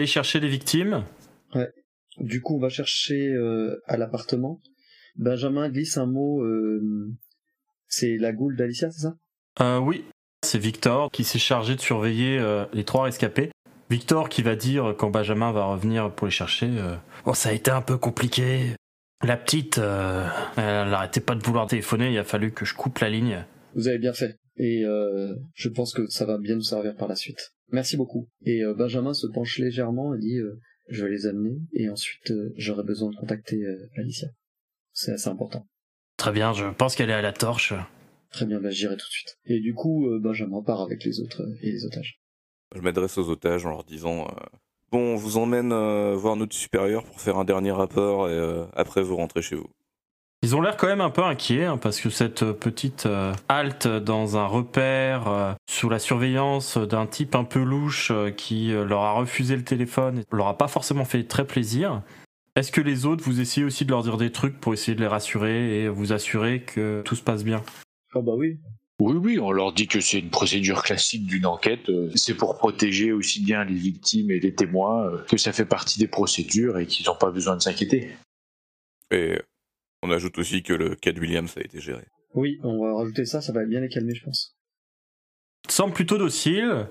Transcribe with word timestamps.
Allez 0.00 0.06
chercher 0.06 0.40
les 0.40 0.48
victimes. 0.48 1.04
Du 2.20 2.40
coup, 2.40 2.56
on 2.56 2.58
va 2.58 2.70
chercher 2.70 3.34
euh, 3.34 3.82
à 3.84 3.98
l'appartement. 3.98 4.62
Benjamin 5.16 5.68
glisse 5.68 5.98
un 5.98 6.06
mot. 6.06 6.42
euh, 6.42 7.12
c'est 7.86 8.16
la 8.16 8.32
goule 8.32 8.56
d'Alicia, 8.56 8.90
c'est 8.90 9.02
ça? 9.02 9.16
Euh, 9.60 9.78
oui, 9.78 10.06
c'est 10.42 10.58
Victor 10.58 11.10
qui 11.10 11.22
s'est 11.22 11.38
chargé 11.38 11.76
de 11.76 11.82
surveiller 11.82 12.42
les 12.72 12.84
trois 12.84 13.04
rescapés. 13.04 13.50
Victor 13.90 14.30
qui 14.30 14.40
va 14.40 14.56
dire 14.56 14.94
quand 14.96 15.10
Benjamin 15.10 15.52
va 15.52 15.66
revenir 15.66 16.10
pour 16.10 16.26
les 16.26 16.32
chercher. 16.32 16.70
oh, 17.26 17.34
ça 17.34 17.50
a 17.50 17.52
été 17.52 17.70
un 17.70 17.82
peu 17.82 17.98
compliqué. 17.98 18.74
La 19.22 19.36
petite, 19.36 19.76
elle 19.76 19.84
n'arrêtait 20.56 21.20
pas 21.20 21.34
de 21.34 21.42
vouloir 21.44 21.66
téléphoner. 21.66 22.10
Il 22.10 22.16
a 22.16 22.24
fallu 22.24 22.52
que 22.52 22.64
je 22.64 22.72
coupe 22.72 23.00
la 23.00 23.10
ligne. 23.10 23.44
Vous 23.74 23.86
avez 23.86 23.98
bien 23.98 24.14
fait. 24.14 24.39
Et 24.56 24.84
euh, 24.84 25.34
je 25.54 25.68
pense 25.68 25.92
que 25.94 26.06
ça 26.08 26.24
va 26.26 26.38
bien 26.38 26.56
nous 26.56 26.62
servir 26.62 26.94
par 26.96 27.08
la 27.08 27.16
suite. 27.16 27.52
Merci 27.68 27.96
beaucoup. 27.96 28.28
Et 28.44 28.62
euh, 28.62 28.74
Benjamin 28.74 29.14
se 29.14 29.26
penche 29.26 29.58
légèrement 29.58 30.14
et 30.14 30.18
dit 30.18 30.38
euh, 30.38 30.60
Je 30.88 31.04
vais 31.04 31.10
les 31.10 31.26
amener 31.26 31.56
et 31.72 31.88
ensuite 31.88 32.30
euh, 32.30 32.52
j'aurai 32.56 32.82
besoin 32.82 33.10
de 33.10 33.16
contacter 33.16 33.62
euh, 33.64 33.88
Alicia. 33.96 34.28
C'est 34.92 35.12
assez 35.12 35.28
important. 35.28 35.66
Très 36.16 36.32
bien, 36.32 36.52
je 36.52 36.66
pense 36.66 36.96
qu'elle 36.96 37.10
est 37.10 37.14
à 37.14 37.22
la 37.22 37.32
torche. 37.32 37.72
Très 38.30 38.46
bien, 38.46 38.60
bah, 38.60 38.70
j'irai 38.70 38.96
tout 38.96 39.06
de 39.06 39.12
suite. 39.12 39.38
Et 39.46 39.60
du 39.60 39.74
coup, 39.74 40.08
euh, 40.08 40.20
Benjamin 40.20 40.62
part 40.62 40.82
avec 40.82 41.04
les 41.04 41.20
autres 41.20 41.42
euh, 41.42 41.58
et 41.62 41.72
les 41.72 41.84
otages. 41.84 42.20
Je 42.74 42.80
m'adresse 42.80 43.18
aux 43.18 43.28
otages 43.30 43.66
en 43.66 43.70
leur 43.70 43.84
disant 43.84 44.26
euh, 44.26 44.58
Bon, 44.90 45.14
on 45.14 45.16
vous 45.16 45.36
emmène 45.36 45.72
euh, 45.72 46.14
voir 46.16 46.36
notre 46.36 46.54
supérieur 46.54 47.04
pour 47.04 47.20
faire 47.20 47.38
un 47.38 47.44
dernier 47.44 47.70
rapport 47.70 48.28
et 48.28 48.32
euh, 48.32 48.66
après 48.72 49.02
vous 49.02 49.16
rentrez 49.16 49.42
chez 49.42 49.56
vous. 49.56 49.70
Ils 50.42 50.56
ont 50.56 50.62
l'air 50.62 50.78
quand 50.78 50.86
même 50.86 51.02
un 51.02 51.10
peu 51.10 51.22
inquiets 51.22 51.66
hein, 51.66 51.76
parce 51.76 52.00
que 52.00 52.08
cette 52.08 52.42
euh, 52.42 52.54
petite 52.54 53.04
euh, 53.04 53.34
halte 53.50 53.86
dans 53.86 54.38
un 54.38 54.46
repère 54.46 55.28
euh, 55.28 55.52
sous 55.68 55.90
la 55.90 55.98
surveillance 55.98 56.78
d'un 56.78 57.06
type 57.06 57.34
un 57.34 57.44
peu 57.44 57.62
louche 57.62 58.10
euh, 58.10 58.30
qui 58.30 58.68
leur 58.68 59.02
a 59.02 59.12
refusé 59.12 59.54
le 59.54 59.64
téléphone 59.64 60.24
leur 60.32 60.46
a 60.46 60.56
pas 60.56 60.68
forcément 60.68 61.04
fait 61.04 61.24
très 61.24 61.46
plaisir. 61.46 62.02
Est-ce 62.56 62.72
que 62.72 62.80
les 62.80 63.04
autres 63.04 63.22
vous 63.22 63.40
essayez 63.40 63.66
aussi 63.66 63.84
de 63.84 63.90
leur 63.90 64.02
dire 64.02 64.16
des 64.16 64.32
trucs 64.32 64.58
pour 64.58 64.72
essayer 64.72 64.94
de 64.94 65.00
les 65.00 65.06
rassurer 65.06 65.82
et 65.82 65.88
vous 65.88 66.12
assurer 66.14 66.62
que 66.62 67.02
tout 67.04 67.16
se 67.16 67.22
passe 67.22 67.44
bien? 67.44 67.62
Ah 68.14 68.20
bah 68.22 68.32
oui. 68.34 68.58
Oui, 68.98 69.16
oui, 69.16 69.38
on 69.38 69.52
leur 69.52 69.72
dit 69.72 69.86
que 69.86 70.00
c'est 70.00 70.18
une 70.18 70.30
procédure 70.30 70.82
classique 70.82 71.26
d'une 71.26 71.46
enquête. 71.46 71.90
C'est 72.16 72.34
pour 72.34 72.58
protéger 72.58 73.12
aussi 73.12 73.42
bien 73.42 73.64
les 73.64 73.74
victimes 73.74 74.30
et 74.30 74.40
les 74.40 74.54
témoins, 74.54 75.10
que 75.26 75.38
ça 75.38 75.52
fait 75.52 75.64
partie 75.64 75.98
des 75.98 76.08
procédures 76.08 76.78
et 76.78 76.86
qu'ils 76.86 77.06
n'ont 77.06 77.16
pas 77.16 77.30
besoin 77.30 77.56
de 77.56 77.62
s'inquiéter. 77.62 78.10
Et 79.10 79.38
on 80.02 80.10
ajoute 80.10 80.38
aussi 80.38 80.62
que 80.62 80.72
le 80.72 80.94
cas 80.94 81.12
de 81.12 81.20
Williams 81.20 81.52
a 81.56 81.60
été 81.60 81.80
géré. 81.80 82.04
Oui, 82.34 82.58
on 82.62 82.80
va 82.82 82.94
rajouter 82.94 83.24
ça, 83.24 83.40
ça 83.40 83.52
va 83.52 83.64
bien 83.64 83.80
les 83.80 83.88
calmer, 83.88 84.14
je 84.14 84.24
pense. 84.24 84.56
semble 85.68 85.92
plutôt 85.92 86.18
docile 86.18 86.86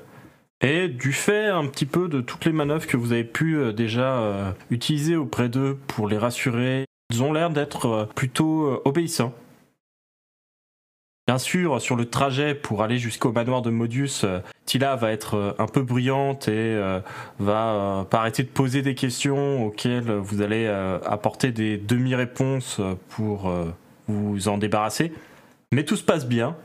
et 0.62 0.90
du 0.90 1.14
fait 1.14 1.46
un 1.46 1.66
petit 1.68 1.86
peu 1.86 2.10
de 2.10 2.20
toutes 2.22 2.46
les 2.46 2.52
manœuvres 2.52 2.86
que 2.86 2.98
vous 2.98 3.14
avez 3.14 3.24
pu 3.24 3.56
euh, 3.56 3.72
déjà 3.72 4.22
euh, 4.22 4.52
utiliser 4.70 5.16
auprès 5.16 5.48
d'eux 5.48 5.78
pour 5.88 6.08
les 6.08 6.18
rassurer, 6.18 6.86
ils 7.12 7.24
ont 7.24 7.32
l'air 7.32 7.50
d'être 7.50 7.86
euh, 7.86 8.06
plutôt 8.06 8.82
obéissants. 8.86 9.34
Bien 11.30 11.38
sûr, 11.38 11.80
sur 11.80 11.96
le 11.96 12.10
trajet 12.10 12.56
pour 12.56 12.82
aller 12.82 12.98
jusqu'au 12.98 13.32
manoir 13.32 13.62
de 13.62 13.70
Modius, 13.70 14.24
euh, 14.24 14.40
Tila 14.66 14.96
va 14.96 15.12
être 15.12 15.36
euh, 15.36 15.52
un 15.60 15.68
peu 15.68 15.84
bruyante 15.84 16.48
et 16.48 16.54
euh, 16.56 17.02
va 17.38 18.08
pas 18.10 18.22
arrêter 18.22 18.42
de 18.42 18.48
poser 18.48 18.82
des 18.82 18.96
questions 18.96 19.64
auxquelles 19.64 20.10
vous 20.10 20.42
allez 20.42 20.66
apporter 21.06 21.52
des 21.52 21.78
demi-réponses 21.78 22.82
pour 23.10 23.54
vous 24.08 24.48
en 24.48 24.58
débarrasser. 24.58 25.14
Mais 25.72 25.84
tout 25.84 25.98
se 25.98 26.04
passe 26.04 26.28
bien. 26.28 26.56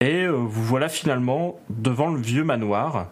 Et 0.00 0.26
vous 0.26 0.64
voilà 0.64 0.88
finalement 0.88 1.60
devant 1.68 2.08
le 2.08 2.22
vieux 2.22 2.42
manoir 2.42 3.08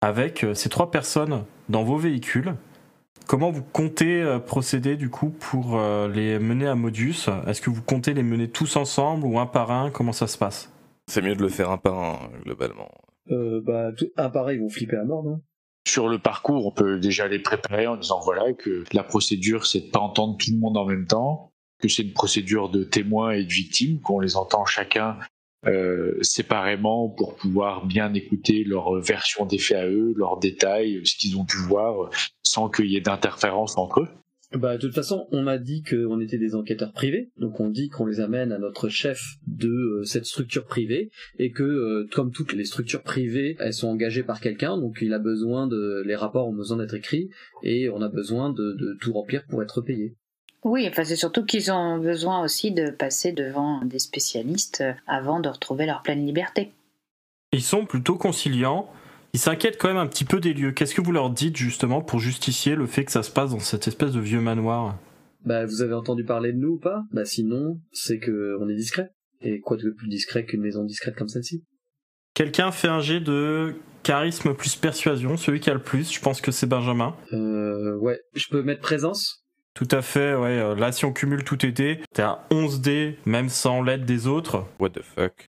avec 0.00 0.46
ces 0.54 0.70
trois 0.70 0.90
personnes 0.90 1.44
dans 1.68 1.84
vos 1.84 1.98
véhicules. 1.98 2.54
Comment 3.30 3.52
vous 3.52 3.62
comptez 3.62 4.20
euh, 4.20 4.40
procéder 4.40 4.96
du 4.96 5.08
coup 5.08 5.30
pour 5.30 5.78
euh, 5.78 6.08
les 6.08 6.40
mener 6.40 6.66
à 6.66 6.74
Modius? 6.74 7.28
Est-ce 7.46 7.60
que 7.60 7.70
vous 7.70 7.80
comptez 7.80 8.12
les 8.12 8.24
mener 8.24 8.50
tous 8.50 8.74
ensemble 8.74 9.24
ou 9.24 9.38
un 9.38 9.46
par 9.46 9.70
un? 9.70 9.92
Comment 9.92 10.10
ça 10.10 10.26
se 10.26 10.36
passe? 10.36 10.72
C'est 11.06 11.22
mieux 11.22 11.36
de 11.36 11.40
le 11.40 11.48
faire 11.48 11.70
un 11.70 11.78
par 11.78 11.96
un, 11.96 12.18
globalement. 12.42 12.90
Euh, 13.30 13.60
bah, 13.64 13.92
tout... 13.96 14.08
ah, 14.16 14.30
pareil, 14.30 14.56
ils 14.56 14.60
vont 14.60 14.68
flipper 14.68 14.96
à 14.96 15.04
mort, 15.04 15.22
non? 15.22 15.40
Sur 15.86 16.08
le 16.08 16.18
parcours, 16.18 16.66
on 16.66 16.72
peut 16.72 16.98
déjà 16.98 17.28
les 17.28 17.38
préparer 17.38 17.86
en 17.86 17.96
disant 17.96 18.18
voilà 18.18 18.52
que 18.52 18.82
la 18.92 19.04
procédure, 19.04 19.64
c'est 19.64 19.82
de 19.82 19.90
pas 19.92 20.00
entendre 20.00 20.36
tout 20.36 20.50
le 20.50 20.58
monde 20.58 20.76
en 20.76 20.84
même 20.84 21.06
temps, 21.06 21.52
que 21.80 21.86
c'est 21.86 22.02
une 22.02 22.12
procédure 22.12 22.68
de 22.68 22.82
témoins 22.82 23.30
et 23.30 23.44
de 23.44 23.52
victimes, 23.52 24.00
qu'on 24.00 24.18
les 24.18 24.36
entend 24.36 24.64
chacun 24.64 25.18
euh, 25.66 26.18
séparément 26.22 27.08
pour 27.10 27.36
pouvoir 27.36 27.86
bien 27.86 28.12
écouter 28.14 28.64
leur 28.64 28.98
version 29.00 29.46
des 29.46 29.58
faits 29.58 29.76
à 29.76 29.86
eux, 29.86 30.14
leurs 30.16 30.38
détails, 30.38 31.02
ce 31.04 31.14
qu'ils 31.16 31.36
ont 31.36 31.44
pu 31.44 31.58
voir, 31.58 32.10
sans 32.50 32.68
qu'il 32.68 32.86
y 32.86 32.96
ait 32.96 33.00
d'interférence 33.00 33.78
entre 33.78 34.00
eux. 34.00 34.08
Bah, 34.52 34.76
de 34.76 34.80
toute 34.80 34.94
façon, 34.94 35.28
on 35.30 35.46
a 35.46 35.58
dit 35.58 35.84
qu'on 35.84 36.18
était 36.18 36.38
des 36.38 36.56
enquêteurs 36.56 36.92
privés, 36.92 37.30
donc 37.36 37.60
on 37.60 37.68
dit 37.68 37.88
qu'on 37.88 38.04
les 38.04 38.18
amène 38.18 38.50
à 38.50 38.58
notre 38.58 38.88
chef 38.88 39.20
de 39.46 39.68
euh, 39.68 40.04
cette 40.04 40.24
structure 40.24 40.64
privée, 40.64 41.10
et 41.38 41.52
que, 41.52 41.62
euh, 41.62 42.08
comme 42.10 42.32
toutes 42.32 42.52
les 42.52 42.64
structures 42.64 43.04
privées, 43.04 43.56
elles 43.60 43.72
sont 43.72 43.86
engagées 43.86 44.24
par 44.24 44.40
quelqu'un, 44.40 44.76
donc 44.76 44.98
il 45.02 45.14
a 45.14 45.20
besoin 45.20 45.68
de, 45.68 46.02
les 46.04 46.16
rapports 46.16 46.48
ont 46.48 46.52
besoin 46.52 46.78
d'être 46.78 46.94
écrits, 46.94 47.30
et 47.62 47.88
on 47.90 48.02
a 48.02 48.08
besoin 48.08 48.50
de, 48.50 48.72
de 48.72 48.98
tout 49.00 49.12
remplir 49.12 49.46
pour 49.46 49.62
être 49.62 49.82
payé. 49.82 50.16
Oui, 50.64 50.84
enfin 50.88 51.04
c'est 51.04 51.16
surtout 51.16 51.44
qu'ils 51.44 51.70
ont 51.70 51.98
besoin 51.98 52.42
aussi 52.42 52.72
de 52.72 52.90
passer 52.90 53.30
devant 53.30 53.84
des 53.84 54.00
spécialistes 54.00 54.80
euh, 54.80 54.92
avant 55.06 55.38
de 55.38 55.48
retrouver 55.48 55.86
leur 55.86 56.02
pleine 56.02 56.26
liberté. 56.26 56.72
Ils 57.52 57.62
sont 57.62 57.86
plutôt 57.86 58.16
conciliants. 58.16 58.88
Ils 59.32 59.38
s'inquiètent 59.40 59.78
quand 59.78 59.88
même 59.88 59.96
un 59.96 60.06
petit 60.06 60.24
peu 60.24 60.40
des 60.40 60.52
lieux. 60.54 60.72
Qu'est-ce 60.72 60.94
que 60.94 61.00
vous 61.00 61.12
leur 61.12 61.30
dites 61.30 61.56
justement 61.56 62.00
pour 62.02 62.18
justifier 62.18 62.74
le 62.74 62.86
fait 62.86 63.04
que 63.04 63.12
ça 63.12 63.22
se 63.22 63.30
passe 63.30 63.50
dans 63.52 63.60
cette 63.60 63.86
espèce 63.86 64.12
de 64.12 64.20
vieux 64.20 64.40
manoir? 64.40 64.98
Bah, 65.44 65.64
vous 65.66 65.82
avez 65.82 65.94
entendu 65.94 66.24
parler 66.24 66.52
de 66.52 66.58
nous 66.58 66.70
ou 66.74 66.78
pas? 66.78 67.02
Bah, 67.12 67.24
sinon, 67.24 67.80
c'est 67.92 68.18
que 68.18 68.56
on 68.60 68.68
est 68.68 68.74
discret. 68.74 69.10
Et 69.40 69.60
quoi 69.60 69.76
de 69.76 69.90
plus 69.90 70.08
discret 70.08 70.44
qu'une 70.44 70.60
maison 70.60 70.84
discrète 70.84 71.14
comme 71.16 71.28
celle-ci? 71.28 71.64
Quelqu'un 72.34 72.72
fait 72.72 72.88
un 72.88 73.00
jet 73.00 73.20
de 73.20 73.74
charisme 74.02 74.54
plus 74.54 74.76
persuasion, 74.76 75.36
celui 75.36 75.60
qui 75.60 75.70
a 75.70 75.74
le 75.74 75.82
plus, 75.82 76.12
je 76.12 76.20
pense 76.20 76.40
que 76.40 76.50
c'est 76.50 76.66
Benjamin. 76.66 77.14
Euh, 77.32 77.96
ouais. 77.98 78.18
Je 78.34 78.48
peux 78.50 78.62
mettre 78.62 78.80
présence? 78.80 79.44
Tout 79.74 79.88
à 79.92 80.02
fait, 80.02 80.34
ouais. 80.34 80.58
euh, 80.58 80.74
Là, 80.74 80.90
si 80.92 81.04
on 81.04 81.12
cumule 81.12 81.44
tout 81.44 81.56
tes 81.56 81.70
dés, 81.72 82.00
t'es 82.12 82.22
à 82.22 82.44
11 82.50 82.80
dés, 82.80 83.18
même 83.24 83.48
sans 83.48 83.82
l'aide 83.82 84.04
des 84.04 84.26
autres. 84.26 84.66
What 84.78 84.90
the 84.90 85.02
fuck? 85.02 85.48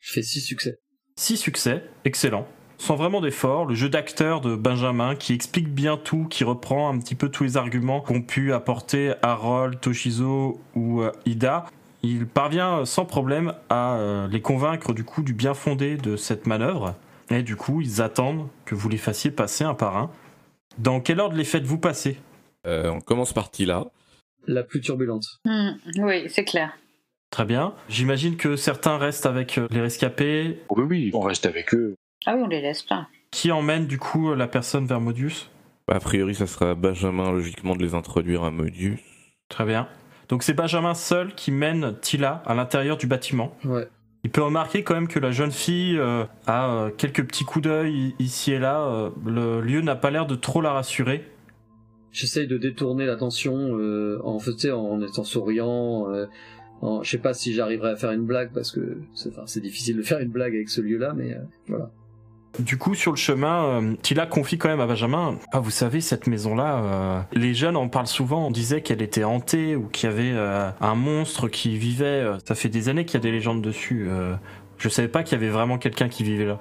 Je 0.00 0.12
fais 0.12 0.22
6 0.22 0.40
succès. 0.40 0.78
6 1.16 1.36
succès, 1.36 1.84
excellent. 2.04 2.48
Sans 2.78 2.94
vraiment 2.94 3.20
d'effort, 3.20 3.66
le 3.66 3.74
jeu 3.74 3.88
d'acteur 3.88 4.40
de 4.40 4.54
Benjamin 4.54 5.16
qui 5.16 5.32
explique 5.32 5.68
bien 5.68 5.96
tout, 5.96 6.26
qui 6.30 6.44
reprend 6.44 6.88
un 6.88 6.98
petit 7.00 7.16
peu 7.16 7.28
tous 7.28 7.42
les 7.42 7.56
arguments 7.56 8.00
qu'ont 8.00 8.22
pu 8.22 8.52
apporter 8.52 9.14
Harold, 9.20 9.80
Toshizo 9.80 10.60
ou 10.76 11.02
euh, 11.02 11.10
Ida, 11.26 11.66
il 12.02 12.26
parvient 12.26 12.84
sans 12.84 13.04
problème 13.04 13.52
à 13.68 13.96
euh, 13.96 14.28
les 14.28 14.40
convaincre 14.40 14.94
du 14.94 15.02
coup 15.02 15.22
du 15.22 15.32
bien 15.32 15.54
fondé 15.54 15.96
de 15.96 16.16
cette 16.16 16.46
manœuvre. 16.46 16.94
Et 17.30 17.42
du 17.42 17.56
coup, 17.56 17.80
ils 17.80 18.00
attendent 18.00 18.48
que 18.64 18.76
vous 18.76 18.88
les 18.88 18.96
fassiez 18.96 19.32
passer 19.32 19.64
un 19.64 19.74
par 19.74 19.96
un. 19.96 20.10
Dans 20.78 21.00
quel 21.00 21.20
ordre 21.20 21.36
les 21.36 21.44
faites-vous 21.44 21.78
passer? 21.78 22.16
Euh, 22.66 22.90
On 22.90 23.00
commence 23.00 23.32
par 23.32 23.50
Tila. 23.50 23.86
La 24.46 24.62
plus 24.62 24.80
turbulente. 24.80 25.26
Hmm, 25.44 25.72
oui, 25.98 26.26
c'est 26.28 26.44
clair. 26.44 26.78
Très 27.30 27.44
bien. 27.44 27.74
J'imagine 27.90 28.36
que 28.36 28.56
certains 28.56 28.96
restent 28.96 29.26
avec 29.26 29.60
les 29.70 29.80
rescapés. 29.80 30.60
Oui, 30.70 30.84
oui, 30.84 31.10
on 31.12 31.20
reste 31.20 31.44
avec 31.44 31.74
eux. 31.74 31.96
Ah 32.26 32.34
oui, 32.36 32.42
on 32.44 32.48
les 32.48 32.60
laisse 32.60 32.82
pas. 32.82 33.08
Qui 33.30 33.52
emmène 33.52 33.86
du 33.86 33.98
coup 33.98 34.34
la 34.34 34.48
personne 34.48 34.86
vers 34.86 35.00
Modius? 35.00 35.50
A 35.90 36.00
priori, 36.00 36.34
ça 36.34 36.46
sera 36.46 36.74
Benjamin, 36.74 37.30
logiquement, 37.30 37.74
de 37.76 37.82
les 37.82 37.94
introduire 37.94 38.44
à 38.44 38.50
Modius. 38.50 38.98
Très 39.48 39.64
bien. 39.64 39.88
Donc 40.28 40.42
c'est 40.42 40.52
Benjamin 40.54 40.92
seul 40.94 41.34
qui 41.34 41.50
mène 41.50 41.94
Tila 42.00 42.42
à 42.44 42.54
l'intérieur 42.54 42.98
du 42.98 43.06
bâtiment. 43.06 43.56
Ouais. 43.64 43.88
Il 44.24 44.30
peut 44.30 44.42
remarquer 44.42 44.82
quand 44.82 44.94
même 44.94 45.08
que 45.08 45.18
la 45.18 45.30
jeune 45.30 45.52
fille 45.52 45.96
euh, 45.96 46.24
a 46.46 46.68
euh, 46.70 46.90
quelques 46.90 47.24
petits 47.26 47.44
coups 47.44 47.62
d'œil 47.64 48.14
ici 48.18 48.52
et 48.52 48.58
là. 48.58 48.80
euh, 48.80 49.10
le 49.24 49.60
lieu 49.62 49.80
n'a 49.80 49.96
pas 49.96 50.10
l'air 50.10 50.26
de 50.26 50.34
trop 50.34 50.60
la 50.60 50.72
rassurer. 50.72 51.24
J'essaye 52.12 52.46
de 52.46 52.58
détourner 52.58 53.06
l'attention 53.06 53.54
euh, 53.78 54.20
en, 54.24 54.38
sais, 54.38 54.70
en 54.72 55.00
étant 55.02 55.24
souriant. 55.24 56.10
Euh, 56.10 56.26
en- 56.82 57.02
je 57.02 57.10
sais 57.10 57.18
pas 57.18 57.32
si 57.32 57.54
j'arriverai 57.54 57.90
à 57.92 57.96
faire 57.96 58.10
une 58.10 58.24
blague 58.26 58.52
parce 58.52 58.72
que 58.72 58.98
c'est 59.14 59.30
enfin, 59.30 59.44
difficile 59.60 59.96
de 59.96 60.02
faire 60.02 60.18
une 60.18 60.30
blague 60.30 60.54
avec 60.54 60.68
ce 60.68 60.80
lieu-là, 60.80 61.14
mais 61.16 61.32
euh, 61.34 61.38
voilà. 61.68 61.90
Du 62.58 62.76
coup, 62.76 62.94
sur 62.94 63.12
le 63.12 63.16
chemin, 63.16 63.64
euh, 63.82 63.94
Tila 64.02 64.26
confie 64.26 64.58
quand 64.58 64.68
même 64.68 64.80
à 64.80 64.86
Benjamin 64.86 65.38
Ah, 65.52 65.60
vous 65.60 65.70
savez, 65.70 66.00
cette 66.00 66.26
maison-là, 66.26 66.82
euh, 66.82 67.20
les 67.32 67.54
jeunes 67.54 67.76
en 67.76 67.88
parlent 67.88 68.06
souvent. 68.08 68.46
On 68.46 68.50
disait 68.50 68.80
qu'elle 68.82 69.00
était 69.02 69.22
hantée 69.22 69.76
ou 69.76 69.86
qu'il 69.86 70.08
y 70.08 70.12
avait 70.12 70.32
euh, 70.32 70.70
un 70.80 70.94
monstre 70.96 71.46
qui 71.48 71.76
vivait. 71.78 72.26
Ça 72.46 72.54
fait 72.56 72.68
des 72.68 72.88
années 72.88 73.04
qu'il 73.04 73.14
y 73.14 73.16
a 73.18 73.22
des 73.22 73.30
légendes 73.30 73.62
dessus. 73.62 74.06
euh, 74.08 74.34
je 74.78 74.88
savais 74.88 75.08
pas 75.08 75.22
qu'il 75.22 75.38
y 75.38 75.40
avait 75.42 75.52
vraiment 75.52 75.78
quelqu'un 75.78 76.08
qui 76.08 76.24
vivait 76.24 76.46
là. 76.46 76.58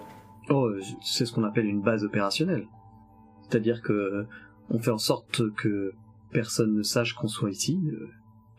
Oh, 0.49 0.69
c'est 1.01 1.25
ce 1.25 1.31
qu'on 1.33 1.43
appelle 1.43 1.65
une 1.65 1.81
base 1.81 2.03
opérationnelle. 2.03 2.67
C'est-à-dire 3.43 3.81
que 3.81 4.25
on 4.69 4.79
fait 4.79 4.91
en 4.91 4.97
sorte 4.97 5.41
que 5.55 5.93
personne 6.31 6.75
ne 6.75 6.83
sache 6.83 7.13
qu'on 7.13 7.27
soit 7.27 7.49
ici, 7.49 7.79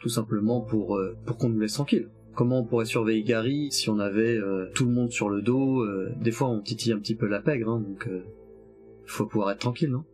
tout 0.00 0.08
simplement 0.08 0.60
pour 0.60 1.00
pour 1.26 1.36
qu'on 1.38 1.48
nous 1.50 1.60
laisse 1.60 1.74
tranquille. 1.74 2.08
Comment 2.38 2.60
on 2.60 2.64
pourrait 2.64 2.84
surveiller 2.84 3.24
Gary 3.24 3.66
si 3.72 3.90
on 3.90 3.98
avait 3.98 4.36
euh, 4.36 4.70
tout 4.72 4.84
le 4.84 4.92
monde 4.92 5.10
sur 5.10 5.28
le 5.28 5.42
dos 5.42 5.80
euh, 5.80 6.12
Des 6.20 6.30
fois, 6.30 6.46
on 6.48 6.60
titille 6.60 6.92
un 6.92 6.98
petit 7.00 7.16
peu 7.16 7.26
la 7.26 7.40
pègre, 7.40 7.68
hein, 7.68 7.80
donc 7.84 8.06
euh, 8.06 8.22
faut 9.06 9.26
pouvoir 9.26 9.50
être 9.50 9.58
tranquille, 9.58 9.90
non? 9.90 10.04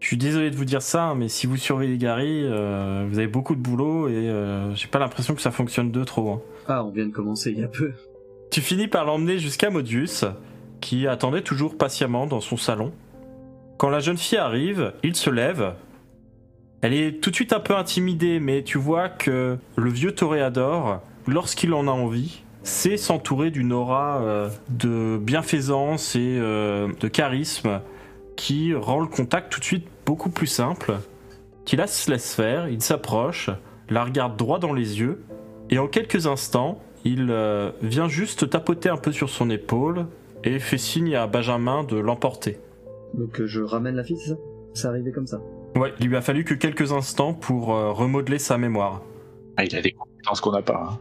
Je 0.00 0.06
suis 0.06 0.16
désolé 0.16 0.50
de 0.50 0.56
vous 0.56 0.64
dire 0.64 0.80
ça, 0.80 1.12
mais 1.14 1.28
si 1.28 1.46
vous 1.46 1.58
surveillez 1.58 1.98
Gary, 1.98 2.44
euh, 2.44 3.06
vous 3.06 3.18
avez 3.18 3.28
beaucoup 3.28 3.54
de 3.54 3.60
boulot 3.60 4.08
et 4.08 4.30
euh, 4.30 4.74
j'ai 4.74 4.88
pas 4.88 4.98
l'impression 4.98 5.34
que 5.34 5.42
ça 5.42 5.50
fonctionne 5.50 5.90
de 5.92 6.02
trop. 6.02 6.30
hein. 6.30 6.40
Ah, 6.66 6.82
on 6.82 6.90
vient 6.92 7.04
de 7.08 7.12
commencer 7.12 7.50
il 7.50 7.58
y 7.58 7.62
a 7.62 7.68
peu. 7.68 7.92
Tu 8.50 8.62
finis 8.62 8.88
par 8.88 9.04
l'emmener 9.04 9.38
jusqu'à 9.38 9.68
Modius, 9.68 10.24
qui 10.80 11.06
attendait 11.06 11.42
toujours 11.42 11.76
patiemment 11.76 12.26
dans 12.26 12.40
son 12.40 12.56
salon. 12.56 12.90
Quand 13.76 13.90
la 13.90 14.00
jeune 14.00 14.16
fille 14.16 14.38
arrive, 14.38 14.94
il 15.02 15.14
se 15.14 15.28
lève. 15.28 15.74
Elle 16.80 16.94
est 16.94 17.20
tout 17.20 17.28
de 17.28 17.34
suite 17.34 17.52
un 17.52 17.60
peu 17.60 17.76
intimidée, 17.76 18.40
mais 18.40 18.62
tu 18.62 18.78
vois 18.78 19.10
que 19.10 19.58
le 19.76 19.90
vieux 19.90 20.12
toréador, 20.12 21.02
lorsqu'il 21.26 21.74
en 21.74 21.88
a 21.88 21.90
envie, 21.90 22.42
sait 22.62 22.96
s'entourer 22.96 23.50
d'une 23.50 23.72
aura 23.72 24.20
euh, 24.22 24.48
de 24.68 25.18
bienfaisance 25.18 26.16
et 26.16 26.36
euh, 26.40 26.88
de 27.00 27.08
charisme 27.08 27.80
qui 28.34 28.74
rend 28.74 29.00
le 29.00 29.06
contact 29.06 29.52
tout 29.52 29.60
de 29.60 29.64
suite 29.64 29.86
beaucoup 30.04 30.30
plus 30.30 30.46
simple. 30.48 30.96
Tila 31.64 31.86
se 31.86 32.10
laisse 32.10 32.34
faire, 32.34 32.68
il 32.68 32.82
s'approche, 32.82 33.50
la 33.88 34.04
regarde 34.04 34.36
droit 34.36 34.58
dans 34.58 34.72
les 34.72 35.00
yeux, 35.00 35.22
et 35.70 35.78
en 35.78 35.86
quelques 35.86 36.26
instants, 36.26 36.80
il 37.04 37.28
euh, 37.30 37.70
vient 37.82 38.08
juste 38.08 38.50
tapoter 38.50 38.88
un 38.88 38.96
peu 38.96 39.12
sur 39.12 39.30
son 39.30 39.48
épaule 39.50 40.06
et 40.44 40.58
fait 40.58 40.78
signe 40.78 41.14
à 41.14 41.26
Benjamin 41.26 41.84
de 41.84 41.96
l'emporter. 41.96 42.58
Donc 43.14 43.44
je 43.44 43.62
ramène 43.62 43.94
la 43.94 44.04
fille, 44.04 44.18
c'est 44.18 44.30
ça? 44.30 44.36
C'est 44.74 44.88
arrivé 44.88 45.12
comme 45.12 45.26
ça? 45.26 45.40
Ouais, 45.76 45.92
il 46.00 46.08
lui 46.08 46.16
a 46.16 46.20
fallu 46.20 46.44
que 46.44 46.54
quelques 46.54 46.92
instants 46.92 47.32
pour 47.32 47.74
euh, 47.74 47.92
remodeler 47.92 48.38
sa 48.38 48.58
mémoire. 48.58 49.02
Ah, 49.56 49.64
il 49.64 49.74
a 49.74 49.80
des 49.80 49.92
compétences 49.92 50.40
qu'on 50.40 50.52
n'a 50.52 50.62
pas. 50.62 50.90
hein. 50.90 50.98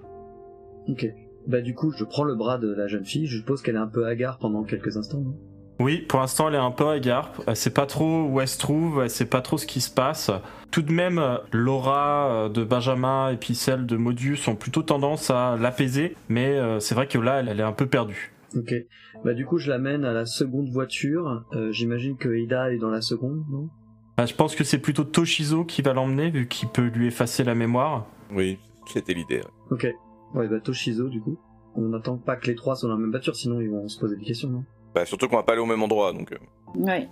Ok. 0.88 1.08
Bah 1.48 1.62
du 1.62 1.74
coup, 1.76 1.92
je 1.92 2.04
prends 2.04 2.24
le 2.24 2.36
bras 2.36 2.58
de 2.58 2.74
la 2.74 2.88
jeune 2.88 3.06
fille. 3.06 3.28
Je 3.28 3.38
suppose 3.38 3.62
qu'elle 3.62 3.76
est 3.76 3.80
un 3.80 3.88
peu 3.88 4.06
hagard 4.06 4.38
pendant 4.40 4.64
quelques 4.64 4.98
instants. 4.98 5.20
Non? 5.22 5.36
Oui, 5.80 6.02
pour 6.08 6.20
l'instant, 6.22 6.48
elle 6.48 6.56
est 6.56 6.58
un 6.58 6.72
peu 6.72 6.88
hagard. 6.88 7.34
Elle 7.48 7.56
sait 7.56 7.70
pas 7.70 7.86
trop 7.86 8.24
où 8.24 8.40
elle 8.40 8.48
se 8.48 8.58
trouve, 8.58 9.02
elle 9.04 9.10
sait 9.10 9.26
pas 9.26 9.42
trop 9.42 9.58
ce 9.58 9.66
qui 9.68 9.82
se 9.82 9.92
passe. 9.92 10.32
Tout 10.72 10.82
de 10.82 10.92
même, 10.92 11.22
l'aura 11.52 12.28
euh, 12.46 12.50
de 12.50 12.64
Benjamin 12.64 13.30
et 13.32 13.36
puis 13.38 13.56
celle 13.56 13.86
de 13.86 13.98
Modius 13.98 14.48
ont 14.48 14.56
plutôt 14.56 14.84
tendance 14.84 15.30
à 15.32 15.58
l'apaiser, 15.60 16.16
mais 16.30 16.48
euh, 16.58 16.80
c'est 16.80 16.96
vrai 16.96 17.08
que 17.08 17.18
là, 17.18 17.40
elle, 17.42 17.50
elle 17.50 17.60
est 17.60 17.64
un 17.64 17.74
peu 17.74 17.88
perdue. 17.88 18.34
Ok. 18.56 18.74
Bah 19.26 19.34
du 19.34 19.46
coup, 19.46 19.58
je 19.58 19.70
l'amène 19.70 20.06
à 20.06 20.14
la 20.14 20.26
seconde 20.26 20.70
voiture. 20.70 21.44
Euh, 21.54 21.72
J'imagine 21.74 22.16
que 22.16 22.30
Ida 22.34 22.72
est 22.72 22.78
dans 22.78 22.90
la 22.90 23.02
seconde, 23.02 23.44
non? 23.52 23.70
Bah, 24.18 24.26
je 24.26 24.34
pense 24.34 24.56
que 24.56 24.64
c'est 24.64 24.80
plutôt 24.80 25.04
Toshizo 25.04 25.66
qui 25.66 25.82
va 25.82 25.92
l'emmener, 25.94 26.30
vu 26.30 26.48
qu'il 26.48 26.70
peut 26.70 26.88
lui 26.88 27.08
effacer 27.08 27.44
la 27.44 27.54
mémoire. 27.54 28.06
Oui, 28.34 28.58
c'était 28.88 29.14
l'idée. 29.14 29.40
ouais. 29.40 29.44
Ok. 29.72 29.88
Ouais, 30.33 30.48
bah 30.48 30.60
Toshizo, 30.60 31.07
du 31.10 31.22
coup. 31.22 31.38
On 31.75 31.89
n'attend 31.89 32.18
pas 32.18 32.36
que 32.38 32.48
les 32.48 32.56
trois 32.56 32.75
soient 32.75 32.89
dans 32.89 32.95
la 32.95 33.01
même 33.01 33.12
voiture, 33.12 33.36
sinon 33.36 33.60
ils 33.60 33.69
vont 33.69 33.88
se 33.88 34.00
poser 34.00 34.16
des 34.16 34.24
questions, 34.24 34.50
non? 34.50 34.63
Bah, 34.94 35.06
surtout 35.06 35.27
qu'on 35.27 35.36
va 35.36 35.44
pas 35.44 35.54
aller 35.54 35.62
au 35.62 35.66
même 35.66 35.83
endroit, 35.83 36.13
donc. 36.13 36.31
euh, 36.31 36.38
Oui. 36.75 37.07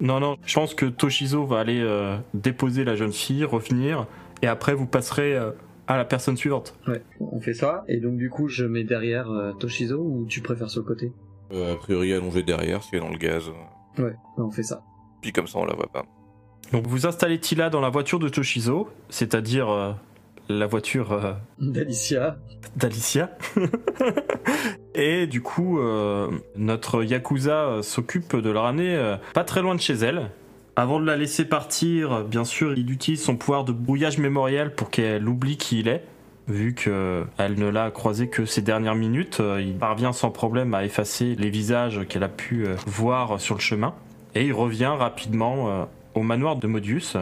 Non, 0.00 0.20
non, 0.20 0.36
je 0.44 0.54
pense 0.54 0.74
que 0.74 0.86
Toshizo 0.86 1.46
va 1.46 1.60
aller 1.60 1.80
euh, 1.80 2.16
déposer 2.32 2.84
la 2.84 2.96
jeune 2.96 3.12
fille, 3.12 3.44
revenir, 3.44 4.06
et 4.42 4.46
après 4.46 4.74
vous 4.74 4.86
passerez 4.86 5.36
euh, 5.36 5.50
à 5.86 5.96
la 5.96 6.04
personne 6.04 6.36
suivante. 6.36 6.76
Ouais, 6.88 7.02
on 7.20 7.40
fait 7.40 7.54
ça. 7.54 7.84
Et 7.88 8.00
donc 8.00 8.16
du 8.16 8.28
coup, 8.30 8.48
je 8.48 8.64
mets 8.64 8.84
derrière 8.84 9.30
euh, 9.30 9.52
Toshizo 9.52 9.98
ou 10.00 10.26
tu 10.28 10.40
préfères 10.40 10.70
sur 10.70 10.80
le 10.82 10.86
côté? 10.86 11.12
Euh, 11.52 11.74
a 11.74 11.76
priori, 11.76 12.12
allongé 12.12 12.42
derrière, 12.42 12.82
si 12.82 12.90
elle 12.92 13.02
est 13.02 13.04
dans 13.04 13.10
le 13.12 13.18
gaz. 13.18 13.48
Ouais, 13.98 14.14
bah, 14.36 14.44
on 14.44 14.50
fait 14.50 14.62
ça. 14.64 14.82
Puis 15.20 15.32
comme 15.32 15.46
ça, 15.46 15.58
on 15.58 15.64
la 15.64 15.74
voit 15.74 15.86
pas. 15.92 16.04
Donc 16.72 16.86
vous 16.86 17.06
installez 17.06 17.38
Tila 17.38 17.70
dans 17.70 17.80
la 17.80 17.90
voiture 17.90 18.18
de 18.18 18.28
Toshizo, 18.28 18.88
c'est-à-dire 19.10 19.68
euh, 19.70 19.92
la 20.48 20.66
voiture 20.66 21.12
euh, 21.12 21.32
D'Alicia. 21.58 22.36
d'Alicia. 22.76 23.30
et 24.94 25.26
du 25.26 25.42
coup, 25.42 25.78
euh, 25.78 26.30
notre 26.56 27.02
Yakuza 27.02 27.64
euh, 27.64 27.82
s'occupe 27.82 28.36
de 28.36 28.50
la 28.50 28.60
ramener 28.60 28.94
euh, 28.94 29.16
pas 29.32 29.44
très 29.44 29.62
loin 29.62 29.74
de 29.74 29.80
chez 29.80 29.94
elle. 29.94 30.30
Avant 30.76 31.00
de 31.00 31.06
la 31.06 31.16
laisser 31.16 31.44
partir, 31.44 32.24
bien 32.24 32.44
sûr, 32.44 32.74
il 32.76 32.90
utilise 32.90 33.22
son 33.22 33.36
pouvoir 33.36 33.64
de 33.64 33.72
brouillage 33.72 34.18
mémoriel 34.18 34.74
pour 34.74 34.90
qu'elle 34.90 35.28
oublie 35.28 35.56
qui 35.56 35.80
il 35.80 35.88
est. 35.88 36.04
Vu 36.46 36.74
qu'elle 36.74 37.54
ne 37.56 37.68
l'a 37.68 37.90
croisé 37.90 38.28
que 38.28 38.44
ces 38.44 38.60
dernières 38.60 38.96
minutes, 38.96 39.40
il 39.60 39.76
parvient 39.76 40.12
sans 40.12 40.30
problème 40.30 40.74
à 40.74 40.84
effacer 40.84 41.36
les 41.36 41.48
visages 41.48 42.06
qu'elle 42.08 42.24
a 42.24 42.28
pu 42.28 42.66
voir 42.86 43.40
sur 43.40 43.54
le 43.54 43.60
chemin. 43.60 43.94
Et 44.34 44.44
il 44.44 44.52
revient 44.52 44.92
rapidement 44.98 45.88
au 46.14 46.22
manoir 46.22 46.56
de 46.56 46.66
Modius. 46.66 47.16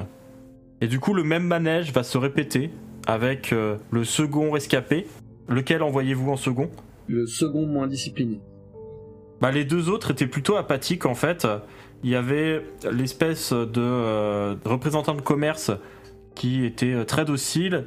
Et 0.81 0.89
du 0.89 0.99
coup, 0.99 1.15
le 1.15 1.23
même 1.23 1.45
manège 1.45 1.93
va 1.93 2.03
se 2.03 2.19
répéter 2.19 2.71
avec 3.07 3.53
euh, 3.53 3.77
le 3.91 4.05
second 4.05 4.51
rescapé. 4.51 5.07
Lequel 5.49 5.83
envoyez-vous 5.83 6.31
en 6.31 6.37
second? 6.37 6.71
Le 7.09 7.27
second 7.27 7.67
moins 7.67 7.87
discipliné. 7.87 8.41
bah, 9.41 9.51
Les 9.51 9.65
deux 9.65 9.89
autres 9.91 10.13
étaient 10.13 10.27
plutôt 10.27 10.57
apathiques 10.57 11.07
en 11.07 11.15
fait. 11.15 11.47
Il 12.05 12.11
y 12.11 12.17
avait 12.17 12.65
l'espèce 12.91 13.53
de 13.53 13.81
euh, 13.81 14.55
représentant 14.65 15.15
de 15.15 15.21
commerce 15.21 15.71
qui 16.35 16.65
était 16.65 16.95
euh, 16.95 17.05
très 17.05 17.25
docile 17.25 17.87